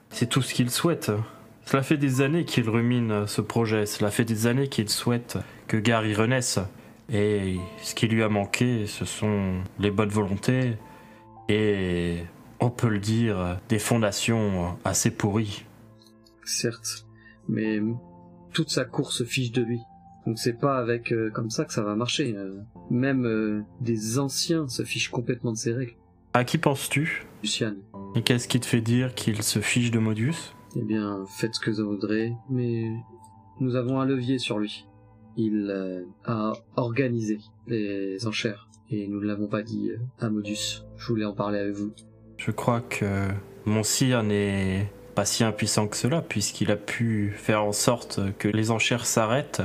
c'est 0.10 0.28
tout 0.28 0.42
ce 0.42 0.56
qu'il 0.56 0.72
souhaite. 0.72 1.12
Cela 1.66 1.84
fait 1.84 1.98
des 1.98 2.22
années 2.22 2.44
qu'il 2.44 2.68
rumine 2.68 3.28
ce 3.28 3.40
projet, 3.40 3.86
cela 3.86 4.10
fait 4.10 4.26
des 4.26 4.48
années 4.48 4.68
qu'il 4.68 4.90
souhaite 4.90 5.38
que 5.68 5.78
Gary 5.78 6.16
renaisse. 6.16 6.58
Et 7.12 7.58
ce 7.84 7.94
qui 7.94 8.08
lui 8.08 8.24
a 8.24 8.30
manqué, 8.30 8.88
ce 8.88 9.06
sont 9.06 9.62
les 9.78 9.92
bonnes 9.92 10.10
volontés 10.10 10.74
et, 11.50 12.18
on 12.60 12.72
peut 12.72 12.90
le 12.90 13.00
dire, 13.00 13.60
des 13.70 13.78
fondations 13.78 14.76
assez 14.84 15.12
pourries. 15.12 15.66
Certes, 16.46 17.06
mais 17.48 17.80
toute 18.54 18.70
sa 18.70 18.86
course 18.86 19.18
se 19.18 19.24
fiche 19.24 19.52
de 19.52 19.62
lui. 19.64 19.80
Donc 20.26 20.40
c'est 20.40 20.58
pas 20.58 20.78
avec 20.78 21.12
euh, 21.12 21.30
comme 21.32 21.50
ça 21.50 21.66
que 21.66 21.74
ça 21.74 21.82
va 21.82 21.96
marcher. 21.96 22.34
euh. 22.36 22.62
Même 22.90 23.26
euh, 23.26 23.62
des 23.82 24.20
anciens 24.20 24.68
se 24.70 24.84
fichent 24.84 25.10
complètement 25.10 25.52
de 25.52 25.58
ses 25.58 25.74
règles. 25.74 25.96
À 26.34 26.46
qui 26.46 26.58
penses-tu 26.58 27.26
Luciane, 27.42 27.78
Et 28.16 28.22
qu'est-ce 28.22 28.48
qui 28.48 28.60
te 28.60 28.66
fait 28.66 28.82
dire 28.82 29.14
qu'il 29.14 29.44
se 29.44 29.60
fiche 29.60 29.92
de 29.92 30.00
Modus 30.00 30.54
eh 30.76 30.82
bien, 30.82 31.24
faites 31.28 31.54
ce 31.54 31.60
que 31.60 31.70
vous 31.70 31.88
voudrez, 31.88 32.34
mais 32.50 32.90
nous 33.60 33.76
avons 33.76 34.02
un 34.02 34.06
levier 34.06 34.40
sur 34.40 34.58
lui. 34.58 34.88
Il 35.38 35.72
a 36.26 36.54
organisé 36.76 37.38
les 37.68 38.26
enchères, 38.26 38.70
et 38.90 39.08
nous 39.08 39.22
ne 39.22 39.28
l'avons 39.28 39.46
pas 39.46 39.62
dit 39.62 39.92
à 40.20 40.32
Modus. 40.32 40.82
Je 40.98 41.08
voulais 41.08 41.26
en 41.26 41.36
parler 41.36 41.60
avec 41.60 41.76
vous. 41.76 41.92
Je 42.38 42.50
crois 42.50 42.82
que 42.82 43.28
mon 43.66 43.84
sire 43.84 44.24
n'est 44.24 44.92
pas 45.16 45.26
si 45.26 45.44
impuissant 45.44 45.88
que 45.88 45.98
cela, 45.98 46.22
puisqu'il 46.22 46.72
a 46.72 46.76
pu 46.76 47.34
faire 47.38 47.64
en 47.64 47.72
sorte 47.72 48.20
que 48.38 48.48
les 48.48 48.72
enchères 48.72 49.06
s'arrêtent 49.06 49.62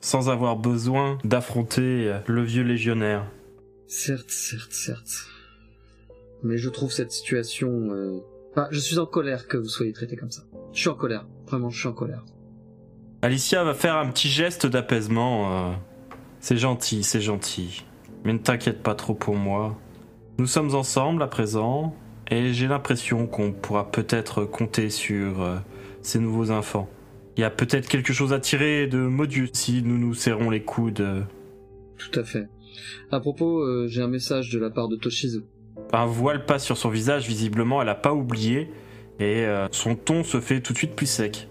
sans 0.00 0.30
avoir 0.30 0.56
besoin 0.56 1.18
d'affronter 1.24 2.14
le 2.26 2.42
vieux 2.42 2.62
légionnaire. 2.62 3.24
Certes, 3.86 4.30
certes, 4.30 4.72
certes. 4.72 5.26
Mais 6.42 6.56
je 6.56 6.70
trouve 6.70 6.90
cette 6.92 7.12
situation... 7.12 7.68
euh, 7.90 8.18
Enfin, 8.52 8.66
je 8.72 8.80
suis 8.80 8.98
en 8.98 9.06
colère 9.06 9.46
que 9.46 9.56
vous 9.56 9.68
soyez 9.68 9.92
traité 9.92 10.16
comme 10.16 10.30
ça. 10.32 10.42
Je 10.72 10.80
suis 10.80 10.88
en 10.88 10.94
colère. 10.94 11.24
Vraiment, 11.46 11.70
je 11.70 11.78
suis 11.78 11.88
en 11.88 11.92
colère. 11.92 12.24
Alicia 13.22 13.62
va 13.62 13.74
faire 13.74 13.96
un 13.96 14.08
petit 14.10 14.28
geste 14.28 14.66
d'apaisement. 14.66 15.68
euh. 15.70 15.72
C'est 16.40 16.56
gentil, 16.56 17.04
c'est 17.04 17.20
gentil. 17.20 17.84
Mais 18.24 18.32
ne 18.32 18.38
t'inquiète 18.38 18.82
pas 18.82 18.94
trop 18.96 19.14
pour 19.14 19.36
moi. 19.36 19.78
Nous 20.38 20.46
sommes 20.48 20.74
ensemble 20.74 21.22
à 21.22 21.26
présent, 21.28 21.94
et 22.30 22.52
j'ai 22.52 22.68
l'impression 22.68 23.26
qu'on 23.26 23.52
pourra 23.52 23.90
peut-être 23.90 24.44
compter 24.44 24.90
sur 24.90 25.42
euh, 25.42 25.56
ces 26.02 26.18
nouveaux 26.18 26.50
enfants. 26.50 26.88
Il 27.36 27.40
y 27.40 27.44
a 27.44 27.50
peut-être 27.50 27.88
quelque 27.88 28.12
chose 28.12 28.32
à 28.32 28.40
tirer 28.40 28.86
de 28.86 28.98
Modus 28.98 29.50
si 29.52 29.82
nous 29.82 29.98
nous 29.98 30.14
serrons 30.14 30.50
les 30.50 30.62
coudes. 30.62 31.26
Tout 31.96 32.18
à 32.20 32.24
fait. 32.24 32.48
À 33.10 33.20
propos, 33.20 33.60
euh, 33.60 33.86
j'ai 33.88 34.02
un 34.02 34.08
message 34.08 34.50
de 34.50 34.58
la 34.58 34.70
part 34.70 34.88
de 34.88 34.96
Toshizo. 34.96 35.40
Un 35.92 36.06
voile 36.06 36.44
passe 36.46 36.64
sur 36.64 36.76
son 36.76 36.88
visage, 36.88 37.26
visiblement 37.26 37.82
elle 37.82 37.88
a 37.88 37.94
pas 37.94 38.12
oublié, 38.12 38.70
et 39.18 39.44
euh, 39.46 39.66
son 39.72 39.96
ton 39.96 40.22
se 40.22 40.40
fait 40.40 40.60
tout 40.60 40.72
de 40.72 40.78
suite 40.78 40.94
plus 40.94 41.06
sec. 41.06 41.48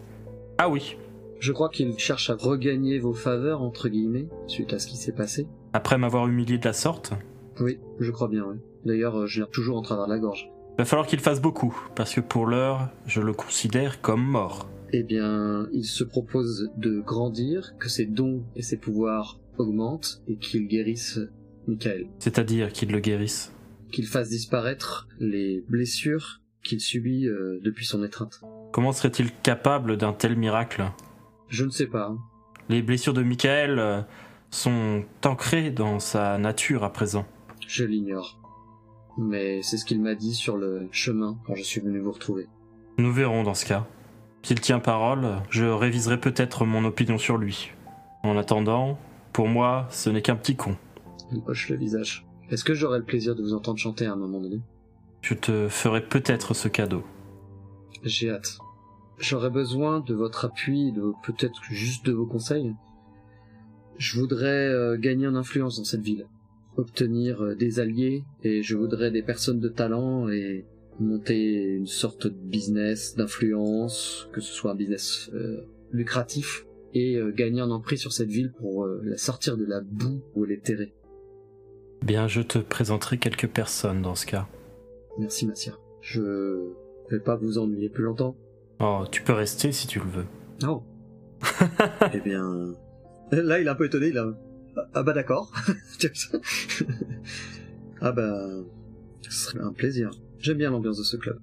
Ah 0.58 0.70
oui, 0.70 0.98
Je 1.39 1.52
crois 1.52 1.70
qu'il 1.70 1.98
cherche 1.98 2.30
à 2.30 2.36
regagner 2.36 3.00
vos 3.00 3.13
faveurs, 3.13 3.62
entre 3.62 3.89
guillemets, 3.89 4.28
suite 4.48 4.74
à 4.74 4.80
ce 4.80 4.88
qui 4.88 4.98
s'est 4.98 5.13
passé. 5.13 5.48
après 5.74 5.98
m'avoir 5.98 6.28
humilié 6.28 6.58
de 6.58 6.65
la 6.65 6.74
sorte, 6.74 7.13
Oui, 7.60 7.80
je 8.00 8.12
crois 8.12 8.28
bien, 8.28 8.46
oui. 8.48 8.58
D'ailleurs, 8.86 9.28
je 9.28 9.42
l'ai 9.42 9.50
toujours 9.50 9.78
en 9.78 9.82
travers 9.82 10.06
de 10.08 10.12
la 10.13 10.20
gorge. 10.20 10.50
Va 10.80 10.86
falloir 10.86 11.08
qu'il 11.08 11.20
fasse 11.20 11.42
beaucoup, 11.42 11.78
parce 11.94 12.13
que 12.13 12.22
pour 12.22 12.46
l'heure, 12.46 12.89
je 13.06 13.20
le 13.20 13.34
considère 13.34 14.00
comme 14.00 14.24
mort. 14.24 14.70
Eh 14.94 15.04
bien, 15.04 15.68
il 15.74 15.84
se 15.84 16.06
propose 16.06 16.72
de 16.78 17.02
grandir, 17.02 17.78
que 17.78 17.89
ses 17.89 18.06
dons 18.06 18.46
et 18.56 18.62
ses 18.62 18.78
pouvoirs 18.78 19.39
augmentent, 19.58 20.22
et 20.28 20.38
qu'il 20.38 20.68
guérisse 20.68 21.20
Michael. 21.68 22.08
C'est-à-dire 22.20 22.72
qu'il 22.72 22.92
le 22.92 23.00
guérisse. 23.02 23.54
Qu'il 23.92 24.08
fasse 24.08 24.30
disparaître 24.30 25.10
les 25.20 25.65
blessures 25.68 26.39
qu'il 26.63 26.80
subit 26.80 27.28
euh, 27.28 27.60
depuis 27.62 27.86
son 27.86 28.02
étreinte. 28.02 28.39
Comment 28.72 28.94
serait-il 28.94 29.32
capable 29.32 29.98
d'un 29.98 30.13
tel 30.13 30.38
miracle? 30.38 30.86
Je 31.50 31.65
ne 31.65 31.72
sais 31.72 31.88
pas. 31.88 32.15
Les 32.70 32.82
blessures 32.82 33.13
de 33.13 33.24
Michael 33.24 33.80
euh, 33.80 34.02
sont 34.50 35.04
ancrées 35.26 35.72
dans 35.72 36.00
sa 36.00 36.38
nature 36.38 36.86
à 36.86 36.94
présent. 36.94 37.26
Je 37.68 37.84
l'ignore. 37.84 38.38
Mais 39.21 39.62
c'est 39.63 39.75
ce 39.75 39.84
qu'il 39.84 40.01
m'a 40.01 40.15
dit 40.15 40.34
sur 40.34 40.55
le 40.55 40.88
chemin 40.93 41.38
quand 41.45 41.53
je 41.53 41.62
suis 41.62 41.82
venu 41.82 41.99
vous 41.99 42.13
retrouver. 42.13 42.47
Nous 42.97 43.12
verrons 43.12 43.43
dans 43.43 43.53
ce 43.53 43.65
cas. 43.65 43.86
S'il 44.43 44.62
tient 44.62 44.79
parole, 44.79 45.41
je 45.49 45.65
réviserai 45.65 46.21
peut-être 46.21 46.63
mon 46.63 46.86
opinion 46.86 47.17
sur 47.17 47.38
lui. 47.38 47.71
En 48.23 48.38
attendant, 48.38 48.97
pour 49.34 49.49
moi, 49.49 49.88
ce 49.89 50.10
n'est 50.10 50.21
qu'un 50.21 50.38
petit 50.38 50.55
con. 50.55 50.77
Il 51.34 51.41
hoche 51.47 51.67
le 51.67 51.75
visage. 51.75 52.25
Est-ce 52.49 52.63
que 52.63 52.73
j'aurai 52.73 52.99
le 52.99 53.03
plaisir 53.03 53.36
de 53.36 53.41
vous 53.41 53.53
entendre 53.53 53.77
chanter 53.77 54.05
à 54.05 54.13
un 54.13 54.15
moment 54.15 54.39
donné? 54.39 54.62
Je 55.21 55.34
te 55.34 55.67
ferai 55.67 56.01
peut-être 56.01 56.53
ce 56.53 56.69
cadeau. 56.69 57.03
J'ai 58.03 58.29
hâte. 58.29 58.58
J'aurais 59.17 59.49
besoin 59.49 59.99
de 59.99 60.13
votre 60.13 60.45
appui, 60.45 60.93
de 60.93 61.12
peut-être 61.23 61.62
juste 61.69 62.05
de 62.05 62.13
vos 62.13 62.25
conseils. 62.25 62.73
Je 63.97 64.17
voudrais 64.17 64.47
euh, 64.69 64.97
gagner 64.97 65.27
en 65.27 65.36
influence 65.36 65.77
dans 65.77 65.84
cette 65.84 66.03
ville, 66.03 66.25
obtenir 66.77 67.43
euh, 67.43 67.55
des 67.55 67.79
alliés, 67.79 68.23
et 68.43 68.63
je 68.63 68.75
voudrais 68.75 69.12
des 69.12 69.23
personnes 69.23 69.60
de 69.60 69.69
talent 69.69 70.29
et 70.29 70.65
monter 70.99 71.75
une 71.75 71.88
sorte 71.88 72.27
de 72.27 72.34
business 72.34 73.15
d'influence, 73.15 74.29
que 74.32 74.41
ce 74.41 74.53
soit 74.53 74.71
un 74.71 74.75
business 74.75 75.29
euh, 75.34 75.65
lucratif, 75.91 76.65
et 76.93 77.15
euh, 77.15 77.32
gagner 77.32 77.62
en 77.62 77.71
emprise 77.71 77.99
sur 77.99 78.13
cette 78.13 78.29
ville 78.29 78.51
pour 78.51 78.86
euh, 78.86 79.01
la 79.03 79.17
sortir 79.17 79.58
de 79.58 79.65
la 79.65 79.82
boue 79.82 80.21
où 80.36 80.45
elle 80.45 80.51
est 80.51 80.63
terrée. 80.63 80.93
Bien, 82.03 82.27
je 82.27 82.41
te 82.41 82.60
présenterai 82.60 83.17
quelques 83.17 83.47
personnes 83.47 84.01
dans 84.01 84.15
ce 84.15 84.25
cas. 84.25 84.47
Merci 85.17 85.45
Massia. 85.45 85.73
Je 86.01 86.71
vais 87.10 87.19
pas 87.19 87.36
vous 87.36 87.58
ennuyer 87.58 87.89
plus 87.89 88.03
longtemps. 88.03 88.36
Oh, 88.79 89.03
tu 89.12 89.21
peux 89.21 89.34
rester 89.34 89.71
si 89.71 89.88
tu 89.88 89.99
le 89.99 90.05
veux. 90.05 90.25
Oh. 90.65 90.84
eh 92.13 92.19
bien. 92.21 92.73
Là, 93.32 93.60
il 93.60 93.67
est 93.67 93.69
un 93.69 93.75
peu 93.75 93.86
étonné, 93.86 94.08
il 94.08 94.17
a. 94.17 94.34
Ah 94.93 95.03
bah 95.03 95.13
d'accord. 95.13 95.51
Ah 98.01 98.13
bah, 98.13 98.47
ce 99.21 99.32
serait 99.32 99.60
un 99.60 99.73
plaisir. 99.73 100.10
J'aime 100.39 100.58
bien 100.58 100.71
l'ambiance 100.71 100.97
de 100.97 101.03
ce 101.03 101.17
club. 101.17 101.38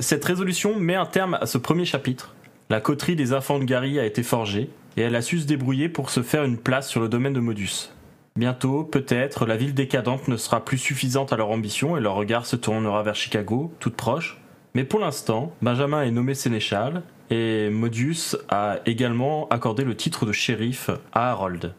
Cette 0.00 0.24
résolution 0.24 0.78
met 0.78 0.96
un 0.96 1.06
terme 1.06 1.38
à 1.40 1.46
ce 1.46 1.56
premier 1.56 1.86
chapitre. 1.86 2.34
La 2.68 2.80
coterie 2.80 3.16
des 3.16 3.32
enfants 3.32 3.58
de 3.58 3.64
Gary 3.64 3.98
a 3.98 4.04
été 4.04 4.22
forgée, 4.22 4.68
et 4.96 5.02
elle 5.02 5.16
a 5.16 5.22
su 5.22 5.38
se 5.38 5.46
débrouiller 5.46 5.88
pour 5.88 6.10
se 6.10 6.22
faire 6.22 6.44
une 6.44 6.58
place 6.58 6.88
sur 6.88 7.00
le 7.00 7.08
domaine 7.08 7.32
de 7.32 7.40
Modus. 7.40 7.90
Bientôt, 8.36 8.84
peut-être, 8.84 9.46
la 9.46 9.56
ville 9.56 9.74
décadente 9.74 10.28
ne 10.28 10.36
sera 10.36 10.64
plus 10.64 10.78
suffisante 10.78 11.32
à 11.32 11.36
leur 11.36 11.50
ambition 11.50 11.96
et 11.96 12.00
leur 12.00 12.14
regard 12.14 12.46
se 12.46 12.56
tournera 12.56 13.02
vers 13.02 13.14
Chicago, 13.14 13.72
toute 13.80 13.96
proche. 13.96 14.40
Mais 14.74 14.84
pour 14.84 15.00
l'instant, 15.00 15.52
Benjamin 15.62 16.02
est 16.02 16.10
nommé 16.10 16.34
sénéchal 16.34 17.02
et 17.30 17.70
Modius 17.70 18.36
a 18.48 18.78
également 18.86 19.48
accordé 19.48 19.84
le 19.84 19.96
titre 19.96 20.26
de 20.26 20.32
shérif 20.32 20.90
à 21.12 21.30
Harold. 21.30 21.74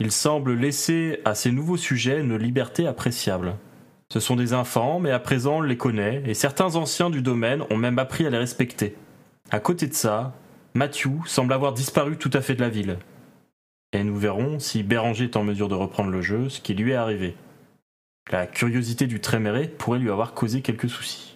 Il 0.00 0.12
semble 0.12 0.54
laisser 0.54 1.20
à 1.24 1.34
ces 1.34 1.52
nouveaux 1.52 1.78
sujets 1.78 2.20
une 2.20 2.36
liberté 2.36 2.86
appréciable. 2.86 3.54
Ce 4.12 4.20
sont 4.20 4.36
des 4.36 4.52
enfants, 4.52 5.00
mais 5.00 5.10
à 5.10 5.18
présent 5.18 5.58
on 5.58 5.62
les 5.62 5.76
connaît, 5.76 6.22
et 6.26 6.34
certains 6.34 6.76
anciens 6.76 7.10
du 7.10 7.22
domaine 7.22 7.62
ont 7.70 7.76
même 7.76 7.98
appris 7.98 8.26
à 8.26 8.30
les 8.30 8.38
respecter. 8.38 8.94
À 9.50 9.58
côté 9.58 9.86
de 9.86 9.94
ça, 9.94 10.34
Matthew 10.74 11.26
semble 11.26 11.54
avoir 11.54 11.72
disparu 11.72 12.16
tout 12.16 12.30
à 12.34 12.42
fait 12.42 12.54
de 12.54 12.60
la 12.60 12.68
ville. 12.68 12.98
Et 13.92 14.04
nous 14.04 14.16
verrons 14.16 14.58
si 14.58 14.82
Béranger 14.82 15.24
est 15.24 15.36
en 15.36 15.44
mesure 15.44 15.68
de 15.68 15.74
reprendre 15.74 16.10
le 16.10 16.20
jeu, 16.20 16.50
ce 16.50 16.60
qui 16.60 16.74
lui 16.74 16.92
est 16.92 16.96
arrivé. 16.96 17.34
La 18.30 18.46
curiosité 18.46 19.06
du 19.06 19.20
Tréméré 19.20 19.68
pourrait 19.68 20.00
lui 20.00 20.10
avoir 20.10 20.34
causé 20.34 20.60
quelques 20.60 20.90
soucis. 20.90 21.35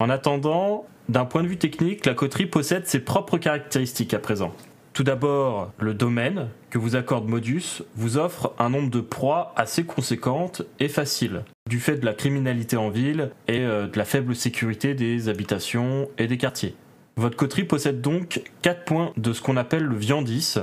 En 0.00 0.10
attendant, 0.10 0.86
d'un 1.08 1.24
point 1.24 1.44
de 1.44 1.48
vue 1.48 1.56
technique, 1.56 2.04
la 2.04 2.14
coterie 2.14 2.46
possède 2.46 2.86
ses 2.86 2.98
propres 2.98 3.38
caractéristiques 3.38 4.12
à 4.12 4.18
présent. 4.18 4.52
Tout 4.92 5.04
d'abord, 5.04 5.72
le 5.78 5.94
domaine 5.94 6.48
que 6.70 6.78
vous 6.78 6.96
accorde 6.96 7.28
Modus 7.28 7.82
vous 7.94 8.16
offre 8.16 8.54
un 8.58 8.70
nombre 8.70 8.90
de 8.90 9.00
proies 9.00 9.52
assez 9.56 9.84
conséquentes 9.84 10.62
et 10.80 10.88
faciles, 10.88 11.44
du 11.68 11.78
fait 11.78 11.96
de 11.96 12.04
la 12.04 12.12
criminalité 12.12 12.76
en 12.76 12.90
ville 12.90 13.30
et 13.46 13.60
euh, 13.60 13.86
de 13.86 13.96
la 13.96 14.04
faible 14.04 14.34
sécurité 14.34 14.94
des 14.94 15.28
habitations 15.28 16.08
et 16.18 16.26
des 16.26 16.38
quartiers. 16.38 16.74
Votre 17.16 17.36
coterie 17.36 17.64
possède 17.64 18.00
donc 18.00 18.42
4 18.62 18.84
points 18.84 19.12
de 19.16 19.32
ce 19.32 19.42
qu'on 19.42 19.56
appelle 19.56 19.84
le 19.84 19.96
viandice. 19.96 20.58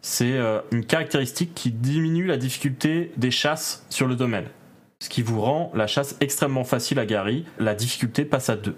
C'est 0.00 0.34
euh, 0.34 0.60
une 0.70 0.84
caractéristique 0.84 1.54
qui 1.54 1.72
diminue 1.72 2.26
la 2.26 2.36
difficulté 2.36 3.10
des 3.16 3.32
chasses 3.32 3.84
sur 3.90 4.06
le 4.06 4.14
domaine. 4.14 4.46
Ce 4.98 5.10
qui 5.10 5.22
vous 5.22 5.40
rend 5.40 5.70
la 5.74 5.86
chasse 5.86 6.16
extrêmement 6.20 6.64
facile 6.64 6.98
à 6.98 7.06
Gary, 7.06 7.44
la 7.58 7.74
difficulté 7.74 8.24
passe 8.24 8.48
à 8.48 8.56
2. 8.56 8.74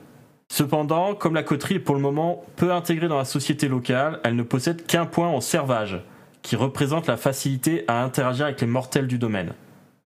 Cependant, 0.51 1.15
comme 1.15 1.35
la 1.35 1.43
coterie 1.43 1.77
est 1.77 1.81
pour 1.81 1.95
le 1.95 2.01
moment 2.01 2.45
peu 2.57 2.73
intégrée 2.73 3.09
dans 3.09 3.19
la 3.19 3.25
société 3.25 3.69
locale, 3.69 4.19
elle 4.25 4.35
ne 4.35 4.43
possède 4.43 4.85
qu'un 4.87 5.07
point 5.07 5.29
en 5.29 5.41
servage, 5.41 6.01
qui 6.43 6.57
représente 6.57 7.07
la 7.07 7.17
facilité 7.17 7.85
à 7.87 8.03
interagir 8.03 8.47
avec 8.47 8.61
les 8.61 8.67
mortels 8.67 9.07
du 9.07 9.19
domaine. 9.19 9.53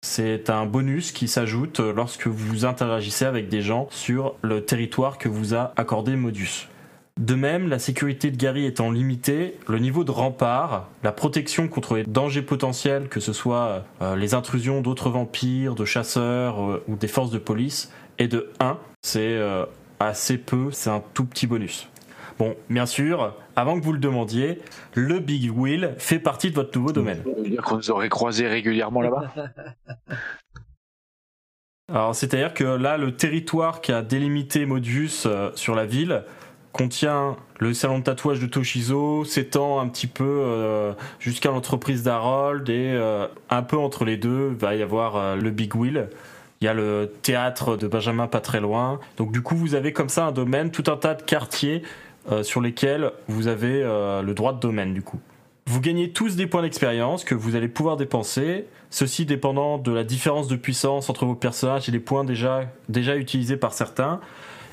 C'est 0.03 0.51
un 0.51 0.66
bonus 0.66 1.12
qui 1.12 1.29
s'ajoute 1.29 1.79
lorsque 1.79 2.27
vous 2.27 2.64
interagissez 2.64 3.27
avec 3.27 3.49
des 3.49 3.61
gens 3.61 3.87
sur 3.90 4.35
le 4.42 4.64
territoire 4.64 5.18
que 5.18 5.29
vous 5.29 5.55
a 5.55 5.73
accordé 5.77 6.16
Modus. 6.16 6.68
De 7.18 7.35
même, 7.35 7.68
la 7.68 7.79
sécurité 7.79 8.31
de 8.31 8.37
Gary 8.37 8.64
étant 8.64 8.90
limitée, 8.90 9.59
le 9.68 9.79
niveau 9.79 10.05
de 10.05 10.11
rempart, 10.11 10.88
la 11.03 11.12
protection 11.12 11.68
contre 11.68 11.96
les 11.96 12.05
dangers 12.05 12.42
potentiels, 12.42 13.09
que 13.09 13.20
ce 13.20 13.33
soit 13.33 13.85
euh, 14.01 14.16
les 14.16 14.35
intrusions 14.35 14.81
d'autres 14.81 15.11
vampires, 15.11 15.75
de 15.75 15.85
chasseurs 15.85 16.62
euh, 16.62 16.85
ou 16.88 16.96
des 16.96 17.09
forces 17.09 17.31
de 17.31 17.38
police, 17.38 17.92
est 18.18 18.29
de 18.29 18.51
1. 18.61 18.79
C'est 19.03 19.20
euh, 19.20 19.66
assez 19.99 20.38
peu, 20.38 20.70
c'est 20.70 20.90
un 20.90 21.03
tout 21.14 21.27
petit 21.27 21.46
bonus. 21.46 21.88
Bon, 22.38 22.55
bien 22.70 22.87
sûr, 22.87 23.35
avant 23.55 23.79
que 23.79 23.85
vous 23.85 23.92
le 23.92 23.99
demandiez, 23.99 24.61
le 24.94 25.18
Big 25.18 25.51
Wheel 25.55 25.94
fait 25.99 26.18
partie 26.18 26.49
de 26.49 26.55
votre 26.55 26.77
nouveau 26.79 26.92
domaine. 26.92 27.23
Ça 27.23 27.42
veut 27.42 27.51
dire 27.51 27.62
qu'on 27.62 27.77
nous 27.77 27.90
aurait 27.90 28.09
croisés 28.09 28.49
régulièrement 28.49 29.03
là-bas 29.03 29.31
Alors, 31.90 32.14
c'est-à-dire 32.14 32.55
que 32.55 32.64
là, 32.64 32.96
le 32.96 33.16
territoire 33.16 33.81
qui 33.81 33.90
a 33.90 34.03
délimité 34.03 34.64
Modius 34.64 35.27
euh, 35.27 35.51
sur 35.57 35.75
la 35.75 35.87
ville 35.87 36.23
contient 36.72 37.37
le 37.59 37.74
salon 37.74 37.98
de 37.98 38.04
tatouage 38.04 38.40
de 38.40 38.46
Toshizo, 38.46 39.24
s'étend 39.24 39.80
un 39.80 39.88
petit 39.88 40.06
peu 40.06 40.24
euh, 40.24 40.92
jusqu'à 41.18 41.50
l'entreprise 41.50 42.02
d'Harold 42.02 42.68
et 42.68 42.92
euh, 42.92 43.26
un 43.50 43.62
peu 43.62 43.76
entre 43.76 44.04
les 44.04 44.16
deux, 44.16 44.54
va 44.59 44.74
y 44.74 44.83
avoir 44.83 45.16
euh, 45.16 45.37
le 45.37 45.50
Big 45.50 45.74
Wheel. 45.74 46.09
Il 46.61 46.66
y 46.66 46.68
a 46.68 46.74
le 46.74 47.12
théâtre 47.22 47.76
de 47.76 47.87
Benjamin 47.87 48.26
pas 48.26 48.40
très 48.40 48.61
loin. 48.61 49.00
Donc 49.16 49.33
du 49.33 49.42
coup, 49.42 49.56
vous 49.56 49.74
avez 49.74 49.92
comme 49.92 50.09
ça 50.09 50.26
un 50.26 50.33
domaine, 50.33 50.70
tout 50.70 50.85
un 50.90 50.96
tas 50.96 51.14
de 51.14 51.22
quartiers 51.22 51.83
sur 52.42 52.61
lesquels 52.61 53.12
vous 53.28 53.46
avez 53.46 53.83
le 53.83 54.33
droit 54.35 54.52
de 54.52 54.61
domaine 54.61 54.92
du 54.92 55.00
coup. 55.00 55.18
Vous 55.66 55.80
gagnez 55.80 56.11
tous 56.11 56.37
des 56.37 56.46
points 56.46 56.61
d'expérience 56.61 57.24
que 57.24 57.35
vous 57.35 57.56
allez 57.56 57.66
pouvoir 57.66 57.96
dépenser, 57.96 58.66
ceci 58.90 59.24
dépendant 59.24 59.78
de 59.78 59.90
la 59.90 60.04
différence 60.04 60.48
de 60.48 60.56
puissance 60.56 61.09
entre 61.09 61.24
vos 61.24 61.35
personnages 61.35 61.88
et 61.88 61.92
les 61.92 61.98
points 61.98 62.24
déjà, 62.24 62.64
déjà 62.90 63.16
utilisés 63.16 63.56
par 63.56 63.72
certains. 63.72 64.20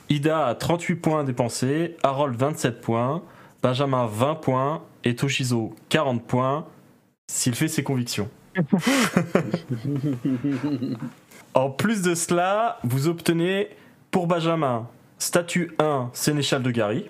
Ida 0.10 0.48
a 0.48 0.56
38 0.56 0.96
points 0.96 1.24
dépensés, 1.24 1.98
Harold 2.04 2.36
27 2.36 2.82
points, 2.82 3.24
Benjamin 3.62 4.06
20 4.06 4.36
points 4.36 4.84
et 5.04 5.16
Toshizo 5.16 5.76
40 5.90 6.24
points 6.24 6.66
s'il 7.30 7.56
fait 7.56 7.68
ses 7.68 7.84
convictions. 7.84 8.30
En 11.54 11.72
plus 11.72 12.04
de 12.04 12.14
cela, 12.14 12.78
vous 12.84 13.08
obtenez 13.08 13.70
pour 14.12 14.28
Benjamin 14.28 14.88
statut 15.18 15.72
1 15.80 16.12
sénéchal 16.14 16.62
de 16.62 16.70
Gary. 16.70 17.10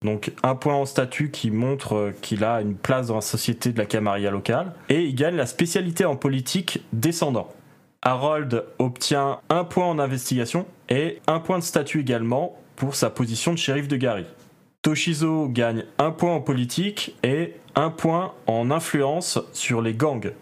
Donc 0.00 0.32
un 0.42 0.54
point 0.54 0.74
en 0.74 0.86
statut 0.86 1.30
qui 1.30 1.50
montre 1.50 2.14
qu'il 2.22 2.42
a 2.42 2.62
une 2.62 2.74
place 2.74 3.08
dans 3.08 3.16
la 3.16 3.20
société 3.20 3.70
de 3.70 3.76
la 3.76 3.84
Camarilla 3.84 4.30
locale. 4.30 4.72
Et 4.88 5.02
il 5.02 5.14
gagne 5.14 5.36
la 5.36 5.44
spécialité 5.44 6.06
en 6.06 6.16
politique 6.16 6.82
descendant. 6.94 7.52
Harold 8.00 8.64
obtient 8.78 9.40
un 9.50 9.64
point 9.64 9.84
en 9.84 9.98
investigation 9.98 10.66
et 10.92 11.22
un 11.26 11.40
point 11.40 11.58
de 11.58 11.64
statut 11.64 12.00
également 12.00 12.54
pour 12.76 12.94
sa 12.96 13.08
position 13.08 13.52
de 13.52 13.56
shérif 13.56 13.88
de 13.88 13.96
Gary. 13.96 14.26
Toshizo 14.82 15.48
gagne 15.48 15.86
un 15.96 16.10
point 16.10 16.34
en 16.34 16.42
politique 16.42 17.16
et 17.22 17.54
un 17.74 17.88
point 17.88 18.34
en 18.46 18.70
influence 18.70 19.40
sur 19.54 19.80
les 19.80 19.94
gangs. 19.94 20.34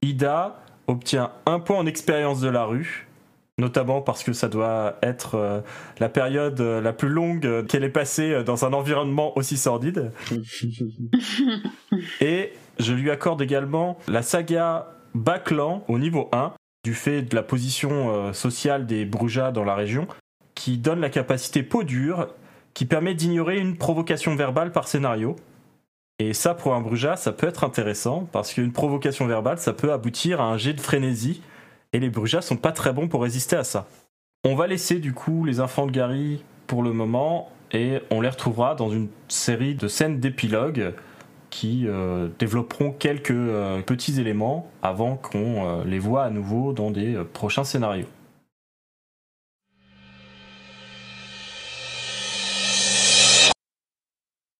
Ida 0.00 0.62
obtient 0.86 1.32
un 1.44 1.60
point 1.60 1.76
en 1.76 1.84
expérience 1.84 2.40
de 2.40 2.48
la 2.48 2.64
rue, 2.64 3.06
notamment 3.58 4.00
parce 4.00 4.24
que 4.24 4.32
ça 4.32 4.48
doit 4.48 4.96
être 5.02 5.34
euh, 5.34 5.60
la 5.98 6.08
période 6.08 6.58
euh, 6.62 6.80
la 6.80 6.94
plus 6.94 7.10
longue 7.10 7.66
qu'elle 7.66 7.84
ait 7.84 7.90
passée 7.90 8.32
euh, 8.32 8.42
dans 8.42 8.64
un 8.64 8.72
environnement 8.72 9.36
aussi 9.36 9.58
sordide. 9.58 10.12
Et 12.22 12.54
je 12.78 12.94
lui 12.94 13.10
accorde 13.10 13.42
également 13.42 13.98
la 14.08 14.22
saga 14.22 14.86
Baclan 15.14 15.84
au 15.88 15.98
niveau 15.98 16.30
1, 16.32 16.54
du 16.88 16.94
fait 16.94 17.20
de 17.20 17.36
la 17.36 17.42
position 17.42 18.14
euh, 18.14 18.32
sociale 18.32 18.86
des 18.86 19.04
Brujas 19.04 19.52
dans 19.52 19.64
la 19.64 19.74
région, 19.74 20.08
qui 20.54 20.78
donne 20.78 21.00
la 21.00 21.10
capacité 21.10 21.62
peau 21.62 21.82
dure, 21.82 22.28
qui 22.72 22.86
permet 22.86 23.12
d'ignorer 23.12 23.58
une 23.58 23.76
provocation 23.76 24.34
verbale 24.36 24.72
par 24.72 24.88
scénario. 24.88 25.36
Et 26.18 26.32
ça, 26.32 26.54
pour 26.54 26.74
un 26.74 26.80
Bruja, 26.80 27.16
ça 27.16 27.32
peut 27.32 27.46
être 27.46 27.62
intéressant, 27.62 28.26
parce 28.32 28.54
qu'une 28.54 28.72
provocation 28.72 29.26
verbale, 29.26 29.58
ça 29.58 29.74
peut 29.74 29.92
aboutir 29.92 30.40
à 30.40 30.44
un 30.44 30.56
jet 30.56 30.72
de 30.72 30.80
frénésie, 30.80 31.42
et 31.92 31.98
les 31.98 32.08
Brujas 32.08 32.40
sont 32.40 32.56
pas 32.56 32.72
très 32.72 32.94
bons 32.94 33.06
pour 33.06 33.22
résister 33.22 33.56
à 33.56 33.64
ça. 33.64 33.86
On 34.42 34.54
va 34.54 34.66
laisser 34.66 34.98
du 34.98 35.12
coup 35.12 35.44
les 35.44 35.60
enfants 35.60 35.84
de 35.84 35.92
Gary 35.92 36.42
pour 36.66 36.82
le 36.82 36.94
moment, 36.94 37.52
et 37.70 37.98
on 38.10 38.22
les 38.22 38.30
retrouvera 38.30 38.74
dans 38.74 38.88
une 38.88 39.08
série 39.28 39.74
de 39.74 39.88
scènes 39.88 40.20
d'épilogue 40.20 40.94
qui 41.50 41.84
euh, 41.86 42.28
développeront 42.38 42.92
quelques 42.92 43.30
euh, 43.30 43.80
petits 43.82 44.20
éléments 44.20 44.70
avant 44.82 45.16
qu'on 45.16 45.66
euh, 45.66 45.84
les 45.84 45.98
voit 45.98 46.24
à 46.24 46.30
nouveau 46.30 46.72
dans 46.72 46.90
des 46.90 47.16
prochains 47.32 47.64
scénarios. 47.64 48.06